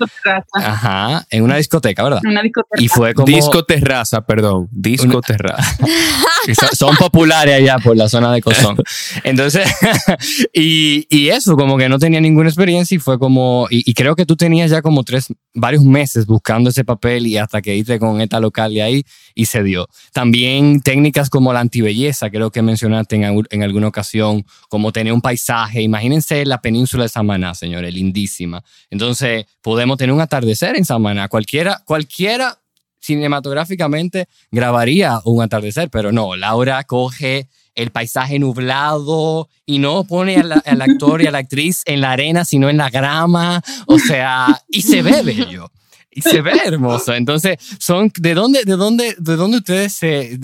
Ajá, 0.52 1.24
en 1.30 1.44
una 1.44 1.56
discoteca, 1.56 2.02
¿verdad? 2.02 2.20
Una 2.24 2.42
discoteca. 2.42 2.82
Y 2.82 2.88
fue 2.88 3.14
como... 3.14 3.26
Disco 3.26 3.64
terraza, 3.64 4.22
perdón, 4.22 4.68
disco 4.72 5.20
terraza. 5.20 5.76
son 6.76 6.96
populares 6.96 7.54
allá 7.54 7.78
por 7.78 7.96
la 7.96 8.08
zona 8.08 8.32
de 8.32 8.40
Cozón. 8.40 8.76
Entonces, 9.24 9.68
y, 10.52 11.06
y 11.08 11.28
eso, 11.28 11.56
como 11.56 11.76
que 11.76 11.88
no 11.88 11.98
tenía 11.98 12.20
ninguna 12.20 12.48
experiencia 12.48 12.94
y 12.94 12.98
fue 12.98 13.18
como, 13.18 13.66
y, 13.70 13.92
creo 13.94 14.16
que 14.16 14.26
tú 14.26 14.36
tenías 14.36 14.70
ya 14.70 14.82
como 14.82 15.04
tres, 15.04 15.28
varios 15.54 15.84
meses 15.84 16.26
buscando 16.26 16.70
ese 16.70 16.84
papel 16.84 17.26
y 17.26 17.36
hasta 17.36 17.60
que 17.62 17.76
hice 17.76 17.98
con 17.98 18.20
esta 18.20 18.40
local 18.40 18.72
y 18.72 18.80
ahí 18.80 19.04
y 19.34 19.46
se 19.46 19.62
dio. 19.62 19.88
También 20.12 20.80
técnicas 20.80 21.30
como 21.30 21.52
la 21.52 21.60
antibelleza, 21.60 22.30
creo 22.30 22.50
que 22.50 22.62
mencionaste 22.62 23.16
en, 23.16 23.44
en 23.50 23.62
alguna 23.62 23.88
ocasión, 23.88 24.44
como 24.68 24.92
tener 24.92 25.12
un 25.12 25.20
paisaje. 25.20 25.82
Imagínense 25.82 26.44
la 26.44 26.60
península 26.60 27.04
de 27.04 27.08
Samaná, 27.08 27.54
señores, 27.54 27.92
lindísima. 27.92 28.62
Entonces, 28.90 29.46
podemos 29.62 29.98
tener 29.98 30.14
un 30.14 30.20
atardecer 30.20 30.76
en 30.76 30.84
Samaná. 30.84 31.28
Cualquiera, 31.28 31.82
cualquiera 31.84 32.60
cinematográficamente 33.00 34.28
grabaría 34.50 35.20
un 35.24 35.42
atardecer, 35.42 35.90
pero 35.90 36.12
no, 36.12 36.36
Laura 36.36 36.84
coge 36.84 37.48
el 37.80 37.90
paisaje 37.90 38.38
nublado 38.38 39.48
y 39.64 39.78
no 39.78 40.04
pone 40.04 40.36
al, 40.36 40.82
actor 40.82 41.22
y 41.22 41.26
a 41.26 41.30
la 41.30 41.38
actriz 41.38 41.82
en 41.86 42.00
la 42.00 42.12
arena, 42.12 42.44
sino 42.44 42.68
en 42.68 42.76
la 42.76 42.90
grama, 42.90 43.62
o 43.86 43.98
sea, 43.98 44.60
y 44.68 44.82
se 44.82 45.02
ve 45.02 45.22
bello. 45.22 45.70
Y 46.12 46.22
se 46.22 46.42
ve 46.42 46.52
hermoso. 46.64 47.14
Entonces, 47.14 47.56
son 47.78 48.10
¿de 48.18 48.34
dónde, 48.34 48.64
de 48.64 48.76
dónde, 48.76 49.14
de 49.16 49.36
dónde 49.36 49.58
ustedes 49.58 49.92
se, 49.92 50.38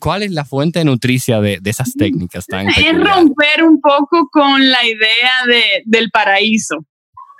cuál 0.00 0.22
es 0.22 0.32
la 0.32 0.46
fuente 0.46 0.82
nutricia 0.82 1.42
de, 1.42 1.58
de 1.60 1.70
esas 1.70 1.92
técnicas 1.92 2.46
tan 2.46 2.68
Es 2.68 2.94
romper 2.94 3.64
un 3.64 3.82
poco 3.82 4.28
con 4.32 4.70
la 4.70 4.84
idea 4.84 5.46
de, 5.46 5.82
del 5.84 6.10
paraíso. 6.10 6.86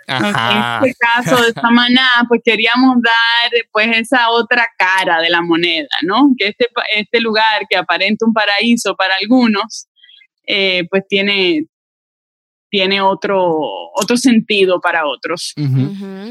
En 0.07 0.25
este 0.25 0.95
caso 0.99 1.43
de 1.43 1.53
Samaná, 1.53 2.25
pues 2.29 2.41
queríamos 2.45 2.97
dar 3.03 3.51
pues 3.73 3.89
esa 3.97 4.31
otra 4.31 4.69
cara 4.77 5.21
de 5.21 5.31
la 5.31 5.43
moneda, 5.43 5.89
¿no? 6.03 6.31
Que 6.37 6.49
este, 6.49 6.69
este 6.95 7.21
lugar 7.21 7.67
que 7.69 7.77
aparenta 7.77 8.27
un 8.27 8.33
paraíso 8.33 8.95
para 8.95 9.15
algunos, 9.21 9.89
eh, 10.47 10.87
pues 10.91 11.05
tiene, 11.09 11.67
tiene 12.71 13.01
otro, 13.01 13.41
otro 13.95 14.17
sentido 14.17 14.81
para 14.81 15.07
otros, 15.07 15.55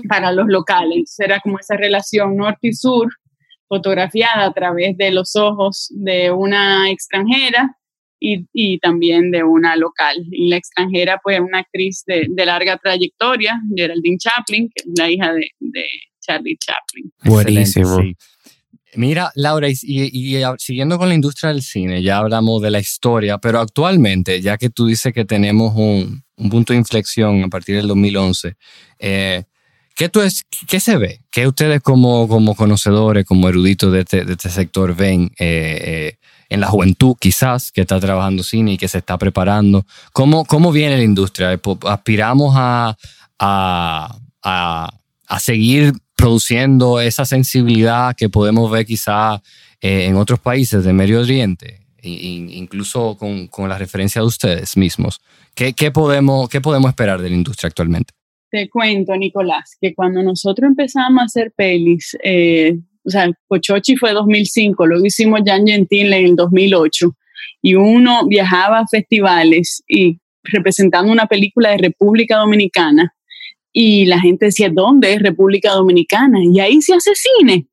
para 0.08 0.32
los 0.32 0.46
locales. 0.48 1.16
Era 1.20 1.40
como 1.40 1.60
esa 1.60 1.76
relación 1.76 2.36
norte 2.36 2.68
y 2.68 2.74
sur 2.74 3.10
fotografiada 3.68 4.46
a 4.46 4.54
través 4.54 4.96
de 4.98 5.12
los 5.12 5.36
ojos 5.36 5.88
de 5.96 6.32
una 6.32 6.92
extranjera 6.92 7.76
y, 8.24 8.80
también 8.80 9.32
de 9.32 9.44
una 9.44 9.76
local. 9.76 10.26
Y 10.32 10.50
la 10.50 10.58
extranjera, 10.58 11.20
pues, 11.24 11.40
una 11.40 11.60
actriz 11.60 12.04
de, 12.06 12.28
larga 12.46 12.78
trayectoria, 12.78 13.60
Geraldine 13.76 14.18
Chaplin, 14.18 14.70
que 14.74 14.84
es 14.84 14.98
la 14.98 15.10
hija 15.10 15.34
de, 15.34 15.86
Charlie 16.22 16.58
Chaplin. 16.58 17.12
Buenísimo. 17.26 18.00
Mira, 18.96 19.32
Laura, 19.36 19.68
y, 19.70 20.42
siguiendo 20.58 20.98
con 20.98 21.10
la 21.10 21.16
industria 21.16 21.52
del 21.52 21.64
cine, 21.64 22.02
ya 22.02 22.20
hablamos 22.20 22.62
de 22.62 22.72
la 22.72 22.80
historia, 22.80 23.40
pero 23.40 23.60
actualmente, 23.60 24.40
ya 24.40 24.58
que 24.58 24.70
tú 24.70 24.86
dices 24.86 25.12
que 25.14 25.26
tenemos 25.26 25.74
un, 25.76 26.24
punto 26.50 26.74
de 26.74 26.80
inflexión 26.80 27.44
a 27.44 27.48
partir 27.48 27.76
del 27.76 27.88
2011, 27.88 28.56
eh, 29.00 29.44
¿qué, 29.96 30.10
tú 30.10 30.22
es, 30.22 30.44
¿qué 30.68 30.80
se 30.80 30.98
ve? 30.98 31.22
¿Qué 31.32 31.48
ustedes 31.48 31.82
como, 31.82 32.28
como 32.28 32.56
conocedores, 32.56 33.26
como 33.26 33.50
eruditos 33.50 33.92
de 33.92 34.02
este, 34.02 34.20
este 34.32 34.50
sector 34.50 34.96
ven 34.96 35.32
eh, 35.40 35.82
eh, 35.82 36.18
en 36.54 36.62
la 36.62 36.68
juventud 36.68 37.16
quizás 37.20 37.72
que 37.72 37.82
está 37.82 38.00
trabajando 38.00 38.44
cine 38.44 38.74
y 38.74 38.78
que 38.78 38.88
se 38.88 39.00
está 39.00 39.18
preparando? 39.18 39.86
¿Cómo, 40.12 40.46
cómo 40.46 40.72
viene 40.72 40.98
la 40.98 41.04
industria? 41.04 41.60
¿Aspiramos 41.88 42.54
a, 42.56 42.96
a, 43.40 44.18
a 45.28 45.40
seguir 45.40 45.94
produciendo 46.16 47.02
esa 47.02 47.26
sensibilidad 47.26 48.16
que 48.16 48.30
podemos 48.30 48.72
ver 48.72 48.86
quizá 48.86 49.42
eh, 49.82 50.06
en 50.06 50.16
otros 50.16 50.40
países 50.40 50.86
de 50.86 50.94
Medio 50.94 51.20
Oriente, 51.20 51.82
incluso 52.02 53.18
con, 53.18 53.48
con, 53.48 53.68
la 53.68 53.78
referencia 53.78 54.22
de 54.22 54.28
ustedes 54.28 54.78
mismos. 54.78 55.20
¿Qué, 55.56 55.74
¿Qué, 55.74 55.92
podemos, 55.92 56.48
¿Qué 56.48 56.62
podemos 56.62 56.88
esperar 56.90 57.22
de 57.22 57.30
la 57.30 57.36
industria 57.36 57.68
actualmente? 57.68 58.14
Te 58.50 58.70
cuento, 58.70 59.16
Nicolás, 59.18 59.76
que 59.82 59.94
cuando 59.94 60.24
nosotros 60.24 60.70
empezamos 60.70 61.22
a 61.22 61.26
hacer 61.26 61.52
pelis, 61.56 62.16
eh, 62.24 62.78
o 63.06 63.10
sea, 63.10 63.30
Cochochi 63.48 63.96
fue 63.96 64.14
2005, 64.14 64.86
luego 64.86 65.06
hicimos 65.06 65.42
Jan 65.46 65.66
Gentil 65.66 66.14
en 66.14 66.26
el 66.26 66.36
2008, 66.36 67.16
y 67.62 67.76
uno 67.76 68.28
viajaba 68.28 68.80
a 68.80 68.88
festivales 68.88 69.84
y 69.88 70.20
representando 70.44 71.12
una 71.12 71.28
película 71.28 71.72
de 71.72 71.78
República 71.78 72.38
Dominicana, 72.38 73.14
y 73.74 74.06
la 74.06 74.20
gente 74.20 74.46
decía, 74.46 74.70
¿dónde 74.72 75.14
es 75.14 75.22
República 75.22 75.72
Dominicana? 75.72 76.40
Y 76.44 76.60
ahí 76.60 76.82
se 76.82 76.94
hace 76.94 77.12
cine. 77.16 77.66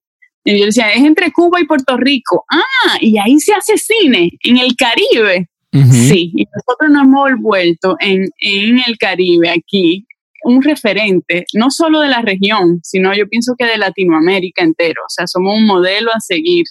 Y 0.45 0.59
yo 0.59 0.65
decía, 0.65 0.91
es 0.93 1.05
entre 1.05 1.31
Cuba 1.31 1.61
y 1.61 1.67
Puerto 1.67 1.99
Rico. 1.99 2.47
Ah, 2.51 2.97
y 3.01 3.19
ahí 3.19 3.39
se 3.39 3.53
hace 3.53 3.77
cine, 3.77 4.31
en 4.43 4.57
el 4.57 4.75
Caribe. 4.77 5.49
Sí, 5.73 6.33
y 6.35 6.45
nosotros 6.53 6.91
nos 6.91 7.05
hemos 7.05 7.41
vuelto 7.41 7.97
en, 8.01 8.27
en 8.41 8.81
el 8.85 8.99
Caribe, 8.99 9.51
aquí, 9.51 10.05
un 10.43 10.63
referente, 10.63 11.45
no 11.55 11.71
solo 11.71 12.01
de 12.01 12.09
la 12.09 12.23
región, 12.23 12.81
sino 12.83 13.15
yo 13.15 13.29
pienso 13.29 13.55
que 13.59 13.67
de 13.67 13.79
Latinoamérica 13.79 14.65
entero. 14.65 15.03
O 15.05 15.11
sea, 15.11 15.27
somos 15.27 15.59
un 15.59 15.67
modelo 15.67 16.11
a 16.13 16.21
seguir 16.21 16.65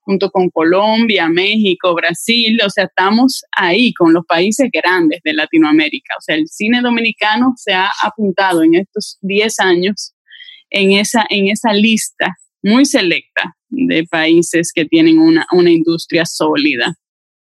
junto 0.00 0.30
con 0.30 0.50
Colombia, 0.50 1.28
México, 1.28 1.94
Brasil, 1.94 2.60
o 2.66 2.70
sea, 2.70 2.84
estamos 2.84 3.42
ahí 3.56 3.94
con 3.94 4.12
los 4.12 4.24
países 4.26 4.68
grandes 4.72 5.20
de 5.22 5.32
Latinoamérica. 5.32 6.14
O 6.18 6.20
sea, 6.20 6.34
el 6.34 6.48
cine 6.48 6.80
dominicano 6.80 7.54
se 7.56 7.72
ha 7.72 7.88
apuntado 8.02 8.62
en 8.64 8.74
estos 8.74 9.18
10 9.22 9.60
años 9.60 10.14
en 10.70 10.92
esa, 10.92 11.24
en 11.28 11.48
esa 11.48 11.72
lista 11.72 12.36
muy 12.62 12.84
selecta 12.84 13.56
de 13.68 14.04
países 14.04 14.72
que 14.74 14.84
tienen 14.84 15.18
una, 15.18 15.46
industria 15.70 16.24
sólida 16.24 16.94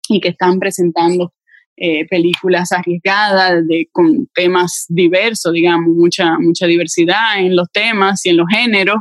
y 0.09 0.19
que 0.19 0.29
están 0.29 0.59
presentando 0.59 1.33
eh, 1.77 2.07
películas 2.07 2.71
arriesgadas 2.71 3.67
de, 3.67 3.89
con 3.91 4.27
temas 4.33 4.85
diversos, 4.87 5.51
digamos, 5.51 5.93
mucha, 5.93 6.39
mucha 6.39 6.67
diversidad 6.67 7.39
en 7.39 7.55
los 7.55 7.69
temas 7.71 8.25
y 8.25 8.29
en 8.29 8.37
los 8.37 8.47
géneros. 8.49 8.97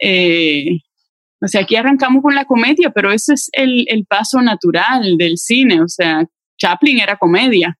Eh, 0.00 0.80
o 1.40 1.46
sea, 1.46 1.60
aquí 1.60 1.76
arrancamos 1.76 2.22
con 2.22 2.34
la 2.34 2.44
comedia, 2.44 2.90
pero 2.90 3.12
ese 3.12 3.34
es 3.34 3.48
el, 3.52 4.04
paso 4.08 4.42
natural 4.42 5.16
del 5.16 5.38
cine. 5.38 5.80
O 5.80 5.88
sea, 5.88 6.24
Chaplin 6.58 6.98
era 6.98 7.16
comedia 7.16 7.78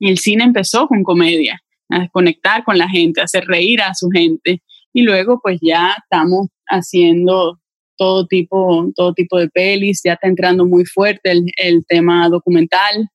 y 0.00 0.08
el 0.08 0.18
cine 0.18 0.42
empezó 0.42 0.88
con 0.88 1.04
comedia, 1.04 1.60
a 1.90 2.08
conectar 2.08 2.64
con 2.64 2.76
la 2.76 2.88
gente, 2.88 3.20
a 3.20 3.24
hacer 3.24 3.44
reír 3.44 3.82
a 3.82 3.94
su 3.94 4.08
gente. 4.10 4.62
Y 4.92 5.02
luego, 5.02 5.38
pues 5.40 5.58
ya 5.62 5.94
estamos 5.96 6.48
haciendo 6.66 7.61
todo 8.02 8.26
tipo, 8.26 8.90
todo 8.96 9.14
tipo 9.14 9.38
de 9.38 9.48
pelis, 9.48 10.00
ya 10.02 10.14
está 10.14 10.26
entrando 10.26 10.66
muy 10.66 10.84
fuerte 10.84 11.30
el, 11.30 11.84
tema 11.86 12.28
documental, 12.28 13.08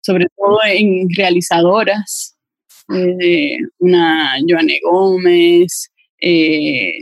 sobre 0.00 0.26
todo 0.36 0.58
en 0.66 1.06
realizadoras, 1.16 2.36
eh, 2.92 3.58
una 3.78 4.38
Joanne 4.48 4.80
Gómez, 4.82 5.88
eh, 6.20 6.94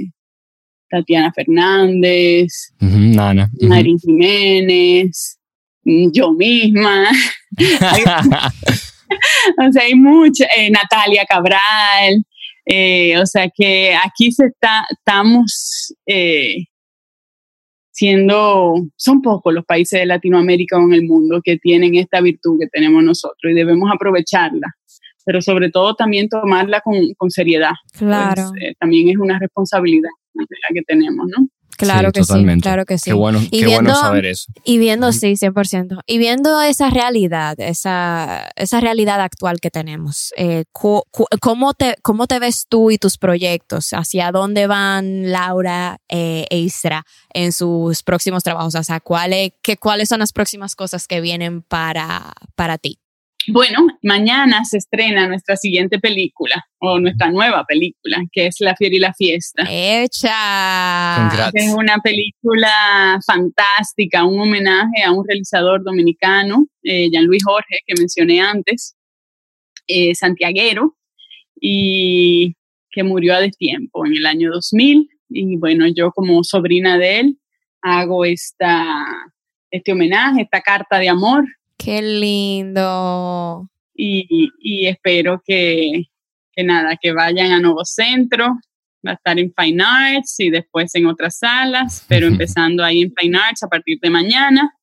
Tatiana 0.90 1.32
Fernández, 1.32 2.74
Nana, 2.80 3.50
Marín 3.62 3.98
Jiménez, 3.98 5.38
yo 5.82 6.32
misma. 6.32 7.08
o 9.66 9.72
sea, 9.72 9.84
hay 9.84 9.94
mucha, 9.94 10.44
eh, 10.54 10.70
Natalia 10.70 11.24
Cabral. 11.24 12.26
Eh, 12.66 13.18
o 13.18 13.26
sea 13.26 13.48
que 13.52 13.94
aquí 13.94 14.30
se 14.30 14.46
está, 14.46 14.86
estamos 14.90 15.94
eh, 16.06 16.66
siendo, 18.00 18.76
son 18.96 19.20
pocos 19.20 19.52
los 19.52 19.66
países 19.66 20.00
de 20.00 20.06
Latinoamérica 20.06 20.78
o 20.78 20.82
en 20.84 20.94
el 20.94 21.04
mundo 21.04 21.42
que 21.44 21.58
tienen 21.58 21.96
esta 21.96 22.22
virtud 22.22 22.58
que 22.58 22.66
tenemos 22.68 23.04
nosotros 23.04 23.52
y 23.52 23.54
debemos 23.54 23.90
aprovecharla 23.92 24.68
pero 25.26 25.42
sobre 25.42 25.70
todo 25.70 25.94
también 25.94 26.30
tomarla 26.30 26.80
con, 26.80 26.94
con 27.18 27.30
seriedad. 27.30 27.72
Claro. 27.96 28.50
Pues, 28.50 28.74
también 28.80 29.10
es 29.10 29.16
una 29.18 29.38
responsabilidad 29.38 30.08
la 30.34 30.74
que 30.74 30.82
tenemos, 30.82 31.26
¿no? 31.28 31.46
Claro 31.76 32.12
que 32.12 32.24
sí, 32.24 32.44
claro 32.60 32.84
que 32.84 32.98
sí. 32.98 33.10
Qué 33.10 33.12
bueno, 33.12 33.40
qué 33.50 33.66
bueno 33.66 33.94
saber 33.94 34.26
eso. 34.26 34.52
Y 34.64 34.78
viendo, 34.78 35.12
sí, 35.12 35.32
100%. 35.32 36.00
Y 36.06 36.18
viendo 36.18 36.60
esa 36.60 36.90
realidad, 36.90 37.58
esa, 37.58 38.50
esa 38.56 38.80
realidad 38.80 39.20
actual 39.20 39.60
que 39.60 39.70
tenemos, 39.70 40.32
eh, 40.36 40.64
¿cómo, 40.72 41.74
te, 41.74 41.96
¿cómo 42.02 42.26
te 42.26 42.38
ves 42.38 42.66
tú 42.68 42.90
y 42.90 42.98
tus 42.98 43.16
proyectos? 43.16 43.90
¿Hacia 43.92 44.30
dónde 44.30 44.66
van 44.66 45.30
Laura 45.30 45.98
eh, 46.08 46.46
e 46.50 46.58
Isra 46.58 47.04
en 47.32 47.52
sus 47.52 48.02
próximos 48.02 48.42
trabajos? 48.42 48.74
O 48.74 48.82
sea, 48.82 49.00
¿cuáles, 49.00 49.52
qué, 49.62 49.76
¿cuáles 49.76 50.08
son 50.08 50.20
las 50.20 50.32
próximas 50.32 50.76
cosas 50.76 51.06
que 51.06 51.20
vienen 51.20 51.62
para, 51.62 52.32
para 52.54 52.78
ti? 52.78 52.98
Bueno, 53.52 53.86
mañana 54.02 54.64
se 54.64 54.78
estrena 54.78 55.26
nuestra 55.26 55.56
siguiente 55.56 55.98
película, 55.98 56.64
o 56.78 57.00
nuestra 57.00 57.30
nueva 57.30 57.64
película, 57.64 58.18
que 58.30 58.46
es 58.46 58.56
La 58.60 58.76
Fiera 58.76 58.94
y 58.94 58.98
la 59.00 59.12
Fiesta. 59.12 59.64
¡Hecha! 59.68 61.50
Es 61.52 61.74
una 61.74 61.98
película 61.98 63.18
fantástica, 63.26 64.24
un 64.24 64.40
homenaje 64.40 65.02
a 65.04 65.10
un 65.10 65.26
realizador 65.26 65.82
dominicano, 65.82 66.66
eh, 66.84 67.10
Jean-Louis 67.10 67.42
Jorge, 67.44 67.80
que 67.86 67.94
mencioné 67.98 68.40
antes, 68.40 68.94
eh, 69.88 70.14
santiaguero, 70.14 70.96
y 71.60 72.54
que 72.90 73.02
murió 73.02 73.34
a 73.34 73.40
destiempo 73.40 74.06
en 74.06 74.16
el 74.16 74.26
año 74.26 74.50
2000. 74.52 75.08
Y 75.28 75.56
bueno, 75.56 75.86
yo 75.88 76.12
como 76.12 76.44
sobrina 76.44 76.98
de 76.98 77.20
él 77.20 77.38
hago 77.82 78.24
esta, 78.24 79.04
este 79.72 79.92
homenaje, 79.92 80.42
esta 80.42 80.60
carta 80.60 80.98
de 80.98 81.08
amor 81.08 81.44
Qué 81.82 82.02
lindo. 82.02 83.68
Y, 83.94 84.86
espero 84.86 85.42
que, 85.44 86.04
nada, 86.58 86.98
que 87.00 87.12
vayan 87.12 87.52
a 87.52 87.60
Nuevo 87.60 87.84
Centro. 87.84 88.58
Va 89.06 89.12
a 89.12 89.14
estar 89.14 89.38
en 89.38 89.52
Fine 89.56 89.82
Arts 89.82 90.40
y 90.40 90.50
después 90.50 90.94
en 90.94 91.06
otras 91.06 91.38
salas, 91.38 92.04
pero 92.06 92.26
empezando 92.26 92.84
ahí 92.84 93.00
en 93.00 93.14
Fine 93.16 93.38
Arts 93.38 93.62
a 93.62 93.68
partir 93.68 93.98
de 94.00 94.10
mañana. 94.10 94.74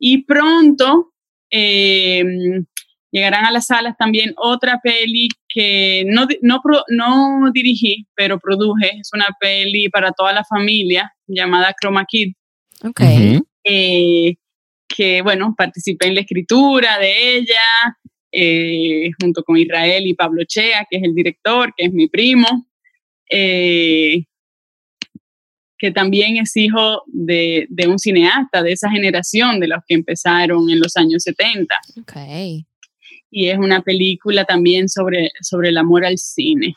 Y 0.00 0.24
pronto 0.24 1.12
em, 1.48 2.64
llegarán 3.12 3.44
a 3.44 3.52
las 3.52 3.66
salas 3.66 3.96
también 3.96 4.34
otra 4.36 4.80
peli 4.82 5.28
que 5.48 6.04
no, 6.08 6.26
no, 6.42 6.60
no 6.88 7.52
dirigí, 7.52 8.04
pero 8.16 8.40
produje. 8.40 8.98
Es 8.98 9.10
una 9.12 9.28
peli 9.38 9.88
para 9.90 10.10
toda 10.10 10.32
la 10.32 10.42
familia 10.42 11.14
llamada 11.28 11.74
Chroma 11.80 12.04
Kid. 12.04 12.32
Ok 12.82 13.00
que, 14.88 15.22
bueno, 15.22 15.54
participé 15.56 16.08
en 16.08 16.14
la 16.14 16.20
escritura 16.20 16.98
de 16.98 17.36
ella, 17.36 17.98
eh, 18.32 19.10
junto 19.20 19.42
con 19.42 19.56
Israel 19.56 20.06
y 20.06 20.14
Pablo 20.14 20.44
Chea, 20.44 20.86
que 20.88 20.98
es 20.98 21.02
el 21.02 21.14
director, 21.14 21.72
que 21.76 21.86
es 21.86 21.92
mi 21.92 22.08
primo, 22.08 22.66
eh, 23.30 24.24
que 25.78 25.90
también 25.90 26.36
es 26.38 26.56
hijo 26.56 27.02
de, 27.06 27.68
un 27.86 27.98
cineasta 27.98 28.62
de 28.62 28.72
esa 28.72 28.90
generación 28.90 29.60
de 29.60 29.68
los 29.68 29.80
que 29.86 29.94
empezaron 29.94 30.70
en 30.70 30.80
los 30.80 30.96
años 30.96 31.22
70. 31.22 31.74
Okay. 32.02 32.66
Y 33.30 33.48
es 33.48 33.58
una 33.58 33.82
película 33.82 34.44
también 34.44 34.88
sobre, 34.88 35.30
sobre 35.40 35.68
el 35.68 35.78
amor 35.78 36.04
al 36.04 36.18
cine. 36.18 36.74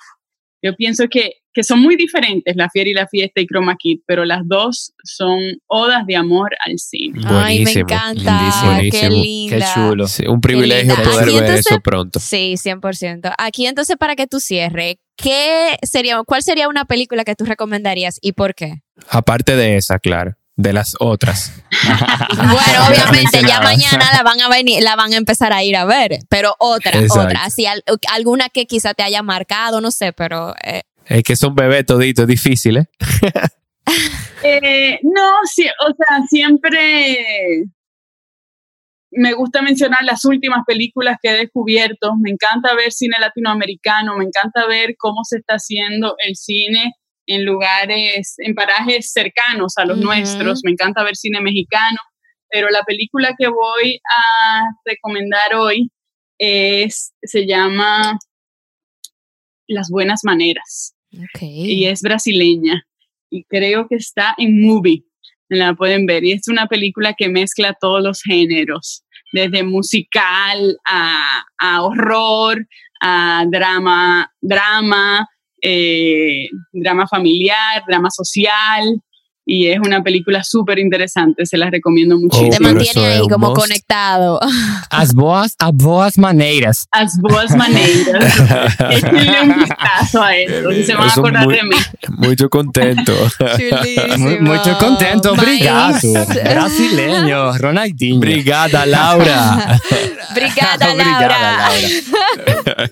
Yo 0.61 0.75
pienso 0.75 1.07
que 1.09 1.33
que 1.53 1.63
son 1.63 1.81
muy 1.81 1.95
diferentes, 1.95 2.55
La 2.55 2.69
Fiera 2.69 2.89
y 2.89 2.93
la 2.93 3.07
Fiesta 3.07 3.41
y 3.41 3.47
Chroma 3.47 3.75
Kid, 3.77 3.99
pero 4.05 4.23
las 4.23 4.41
dos 4.45 4.93
son 5.03 5.39
odas 5.67 6.05
de 6.05 6.15
amor 6.15 6.51
al 6.65 6.77
cine. 6.77 7.21
Ay, 7.25 7.63
me 7.63 7.71
encanta. 7.71 8.79
Qué 8.91 9.09
linda. 9.09 9.57
Qué 9.57 9.65
chulo. 9.73 10.05
un 10.31 10.41
privilegio 10.41 10.95
poder 10.95 11.41
ver 11.41 11.55
eso 11.55 11.79
pronto. 11.81 12.19
Sí, 12.19 12.55
100%. 12.55 13.33
Aquí 13.37 13.65
entonces, 13.65 13.97
para 13.97 14.15
que 14.15 14.27
tú 14.27 14.39
cierres, 14.39 14.95
¿qué 15.15 15.77
sería, 15.81 16.21
¿cuál 16.25 16.43
sería 16.43 16.69
una 16.69 16.85
película 16.85 17.23
que 17.23 17.35
tú 17.35 17.45
recomendarías 17.45 18.19
y 18.21 18.33
por 18.33 18.53
qué? 18.53 18.81
Aparte 19.09 19.55
de 19.55 19.77
esa, 19.77 19.99
claro 19.99 20.38
de 20.59 20.73
las 20.73 20.95
otras. 20.99 21.53
bueno, 22.35 22.87
obviamente 22.89 23.41
ya 23.47 23.61
mañana 23.61 24.11
la 24.11 24.23
van 24.23 24.41
a 24.41 24.49
venir, 24.49 24.83
la 24.83 24.97
van 24.97 25.13
a 25.13 25.15
empezar 25.15 25.53
a 25.53 25.63
ir 25.63 25.77
a 25.77 25.85
ver, 25.85 26.19
pero 26.27 26.53
otra, 26.59 26.99
otra, 27.09 27.45
así 27.45 27.65
alguna 28.11 28.49
que 28.49 28.65
quizá 28.65 28.93
te 28.93 29.03
haya 29.03 29.23
marcado, 29.23 29.79
no 29.79 29.89
sé, 29.89 30.11
pero 30.11 30.53
eh, 30.61 30.81
es 31.05 31.23
que 31.23 31.37
son 31.37 31.55
bebés 31.55 31.85
toditos 31.85 32.27
difíciles. 32.27 32.87
Eh, 34.41 34.99
no, 35.01 35.31
sí, 35.43 35.65
o 35.67 35.87
sea, 35.87 36.25
siempre 36.29 37.65
me 39.11 39.33
gusta 39.33 39.61
mencionar 39.61 40.03
las 40.03 40.23
últimas 40.23 40.63
películas 40.65 41.17
que 41.21 41.31
he 41.31 41.33
descubierto. 41.33 42.13
Me 42.15 42.29
encanta 42.29 42.73
ver 42.73 42.93
cine 42.93 43.17
latinoamericano, 43.19 44.15
me 44.15 44.23
encanta 44.23 44.65
ver 44.67 44.95
cómo 44.97 45.25
se 45.25 45.39
está 45.39 45.55
haciendo 45.55 46.15
el 46.25 46.35
cine 46.35 46.93
en 47.29 47.45
lugares, 47.45 48.35
en 48.39 48.55
parajes 48.55 49.11
cercanos 49.11 49.73
a 49.77 49.85
los 49.85 49.97
nuestros. 49.97 50.61
Me 50.63 50.71
encanta 50.71 51.03
ver 51.03 51.15
cine 51.15 51.41
mexicano, 51.41 51.97
pero 52.49 52.69
la 52.69 52.83
película 52.83 53.35
que 53.37 53.47
voy 53.47 54.01
a 54.17 54.63
recomendar 54.83 55.55
hoy 55.55 55.91
es, 56.39 57.13
se 57.21 57.45
llama 57.45 58.17
Las 59.67 59.89
Buenas 59.89 60.21
Maneras. 60.23 60.95
Y 61.41 61.85
es 61.85 62.01
brasileña. 62.01 62.83
Y 63.29 63.43
creo 63.43 63.87
que 63.87 63.95
está 63.95 64.33
en 64.37 64.61
Movie 64.61 65.03
la 65.49 65.73
pueden 65.73 66.05
ver. 66.05 66.23
Y 66.23 66.31
es 66.31 66.47
una 66.47 66.67
película 66.67 67.13
que 67.13 67.27
mezcla 67.27 67.75
todos 67.79 68.01
los 68.01 68.21
géneros, 68.21 69.03
desde 69.33 69.63
musical 69.63 70.77
a, 70.87 71.43
a 71.57 71.83
horror, 71.83 72.67
a 73.01 73.45
drama, 73.49 74.31
drama, 74.41 75.27
eh, 75.61 76.47
drama 76.71 77.07
familiar, 77.07 77.83
drama 77.87 78.09
social 78.09 79.01
y 79.49 79.67
es 79.67 79.79
una 79.79 80.03
película 80.03 80.43
súper 80.43 80.77
interesante, 80.77 81.43
se 81.43 81.57
las 81.57 81.71
recomiendo 81.71 82.15
muchísimo. 82.19 82.51
Te 82.51 82.59
mantiene 82.59 83.05
ahí 83.07 83.27
como 83.27 83.53
conectado. 83.53 84.39
As 84.91 85.11
boas, 85.11 85.55
a 85.57 85.71
boas 85.71 86.19
maneiras. 86.19 86.87
As 86.91 87.17
boas 87.19 87.55
maneiras. 87.55 88.25
Échenle 88.91 89.41
un 89.41 89.57
vistazo 89.57 90.21
a 90.21 90.35
esto, 90.35 90.71
se 90.71 90.93
van 90.93 91.09
a 91.09 91.11
acordar 91.11 91.47
de 91.47 91.63
mí. 91.63 91.75
Mucho 92.09 92.47
contento. 92.47 93.13
mucho 94.41 94.77
contento, 94.77 95.33
obrigado. 95.33 95.97
Brasileño, 96.43 97.57
Ronaldinho. 97.57 98.19
Brigada, 98.19 98.85
Laura. 98.85 99.79
Brigada, 100.35 100.93
Laura. 100.93 101.69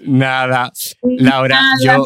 Nada, 0.06 0.72
Laura. 1.04 1.62
Nada, 1.62 1.98
yo, 1.98 2.06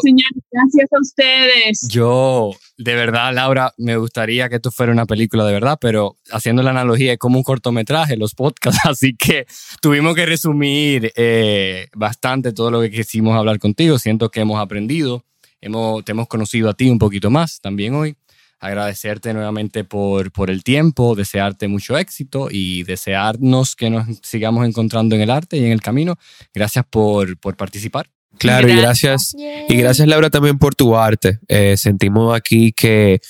gracias 0.52 0.92
a 0.92 1.00
ustedes. 1.00 1.88
Yo, 1.88 2.50
de 2.76 2.94
verdad, 2.94 3.34
Laura, 3.34 3.72
me 3.78 3.96
gustaría 3.96 4.48
que 4.48 4.56
esto 4.56 4.70
fuera 4.70 4.92
una 4.92 5.06
película 5.06 5.44
de 5.46 5.52
verdad, 5.52 5.78
pero 5.80 6.16
haciendo 6.30 6.62
la 6.62 6.70
analogía 6.70 7.12
es 7.12 7.18
como 7.18 7.38
un 7.38 7.42
cortometraje, 7.42 8.16
los 8.16 8.34
podcasts, 8.34 8.80
así 8.84 9.16
que 9.16 9.46
tuvimos 9.80 10.14
que 10.14 10.26
resumir 10.26 11.12
eh, 11.16 11.88
bastante 11.94 12.52
todo 12.52 12.70
lo 12.70 12.80
que 12.82 12.90
quisimos 12.90 13.36
hablar 13.36 13.58
contigo. 13.58 13.98
Siento 13.98 14.30
que 14.30 14.40
hemos 14.40 14.60
aprendido, 14.60 15.24
hemos, 15.60 16.04
te 16.04 16.12
hemos 16.12 16.28
conocido 16.28 16.68
a 16.68 16.74
ti 16.74 16.90
un 16.90 16.98
poquito 16.98 17.30
más 17.30 17.60
también 17.60 17.94
hoy. 17.94 18.16
Agradecerte 18.60 19.34
nuevamente 19.34 19.82
por, 19.82 20.30
por 20.30 20.48
el 20.48 20.62
tiempo, 20.62 21.16
desearte 21.16 21.66
mucho 21.66 21.98
éxito 21.98 22.46
y 22.48 22.84
desearnos 22.84 23.74
que 23.74 23.90
nos 23.90 24.06
sigamos 24.22 24.64
encontrando 24.64 25.16
en 25.16 25.22
el 25.22 25.30
arte 25.30 25.56
y 25.56 25.64
en 25.64 25.72
el 25.72 25.80
camino. 25.80 26.16
Gracias 26.54 26.84
por, 26.88 27.36
por 27.38 27.56
participar. 27.56 28.08
Claro, 28.38 28.68
y 28.68 28.76
gracias. 28.76 29.34
Y 29.68 29.76
gracias, 29.76 30.08
Laura, 30.08 30.30
también 30.30 30.58
por 30.58 30.74
tu 30.74 30.96
arte. 30.96 31.38
Eh, 31.48 31.76
sentimos 31.76 32.34
aquí 32.36 32.72
que 32.72 33.20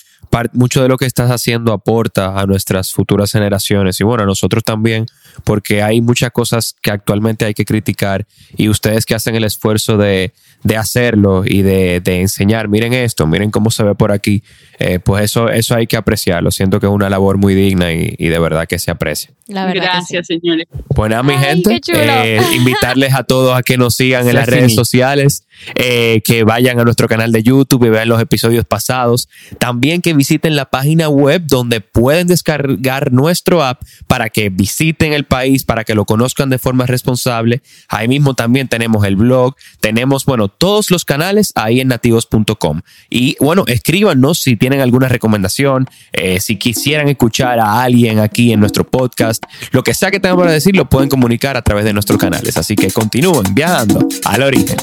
mucho 0.53 0.83
de 0.83 0.89
lo 0.89 0.97
que 0.97 1.07
estás 1.07 1.31
haciendo 1.31 1.73
aporta 1.73 2.41
a 2.41 2.47
nuestras 2.47 2.93
futuras 2.93 3.33
generaciones 3.33 4.01
y 4.01 4.05
bueno, 4.05 4.23
a 4.25 4.27
nosotros 4.27 4.65
también, 4.65 5.07
porque 5.45 5.83
hay 5.83 6.01
muchas 6.01 6.31
cosas 6.31 6.75
que 6.81 6.91
actualmente 6.91 7.45
hay 7.45 7.55
que 7.55 7.65
criticar 7.65 8.27
y 8.57 8.69
ustedes 8.69 9.07
que 9.07 9.15
hacen 9.15 9.35
el 9.35 9.45
esfuerzo 9.45 9.97
de, 9.97 10.33
de 10.63 10.77
hacerlo 10.77 11.45
y 11.45 11.63
de, 11.63 12.01
de, 12.01 12.21
enseñar, 12.21 12.69
miren 12.69 12.93
esto, 12.93 13.27
miren 13.27 13.51
cómo 13.51 13.71
se 13.71 13.83
ve 13.83 13.95
por 13.95 14.13
aquí, 14.13 14.43
eh, 14.79 14.99
pues 14.99 15.25
eso, 15.25 15.49
eso 15.49 15.75
hay 15.75 15.87
que 15.87 15.97
apreciarlo. 15.97 16.51
Siento 16.51 16.81
que 16.81 16.87
es 16.87 16.93
una 16.93 17.11
labor 17.11 17.39
muy 17.39 17.55
digna 17.55 17.93
y, 17.93 18.15
y 18.19 18.29
de 18.29 18.39
verdad 18.39 18.67
que 18.67 18.79
se 18.79 18.91
aprecia. 18.91 19.31
Gracias, 19.49 20.27
señores. 20.27 20.67
Bueno, 20.95 21.21
pues 21.25 21.37
mi 21.37 21.45
gente, 21.45 21.81
eh, 21.95 22.41
invitarles 22.57 23.15
a 23.15 23.25
todos 23.25 23.57
a 23.57 23.63
que 23.63 23.77
nos 23.77 23.95
sigan 23.95 24.29
en 24.29 24.35
las 24.35 24.47
redes 24.47 24.75
sociales, 24.75 25.45
eh, 25.75 26.21
que 26.25 26.45
vayan 26.45 26.79
a 26.81 26.85
nuestro 26.85 27.09
canal 27.09 27.33
de 27.33 27.43
YouTube 27.43 27.85
y 27.85 27.91
vean 27.91 28.09
los 28.09 28.21
episodios 28.21 28.65
pasados. 28.65 29.29
También 29.59 30.01
que 30.01 30.11
visiten 30.23 30.55
la 30.55 30.67
página 30.67 31.09
web 31.09 31.43
donde 31.47 31.81
pueden 31.81 32.29
descargar 32.29 33.11
nuestro 33.11 33.65
app 33.65 33.83
para 34.07 34.31
que 34.31 34.51
visiten 34.51 35.13
el 35.13 35.25
país, 35.25 35.65
para 35.65 35.83
que 35.83 35.97
lo 35.97 36.05
conozcan 36.05 36.49
de 36.49 36.61
forma 36.61 36.87
responsable. 36.87 37.61
Ahí 37.89 38.07
mismo 38.07 38.35
también 38.35 38.69
tenemos 38.69 39.05
el 39.05 39.17
blog, 39.17 39.57
tenemos, 39.81 40.25
bueno, 40.25 40.47
todos 40.47 40.93
los 40.93 41.05
canales 41.05 41.51
ahí 41.57 41.81
en 41.81 41.89
nativos.com. 41.89 42.83
Y 43.11 43.37
bueno, 43.41 43.65
escríbanos 43.67 44.39
si 44.39 44.55
tienen 44.55 44.81
alguna 44.81 45.09
recomendación, 45.09 45.89
eh, 46.13 46.39
si 46.39 46.55
quisieran 46.55 47.09
escuchar 47.09 47.59
a 47.59 47.83
alguien 47.83 48.21
aquí 48.21 48.53
en 48.53 48.61
nuestro 48.61 48.89
podcast, 48.89 49.43
lo 49.73 49.83
que 49.83 49.93
sea 49.93 50.13
que 50.13 50.21
tengan 50.21 50.39
para 50.39 50.53
decir, 50.53 50.77
lo 50.77 50.89
pueden 50.89 51.09
comunicar 51.09 51.57
a 51.57 51.63
través 51.63 51.85
de 51.85 51.93
nuestros 51.93 52.17
canales. 52.17 52.57
Así 52.57 52.77
que 52.77 52.93
continúen 52.93 53.53
viajando 53.57 54.07
al 54.25 54.43
origen. 54.45 54.77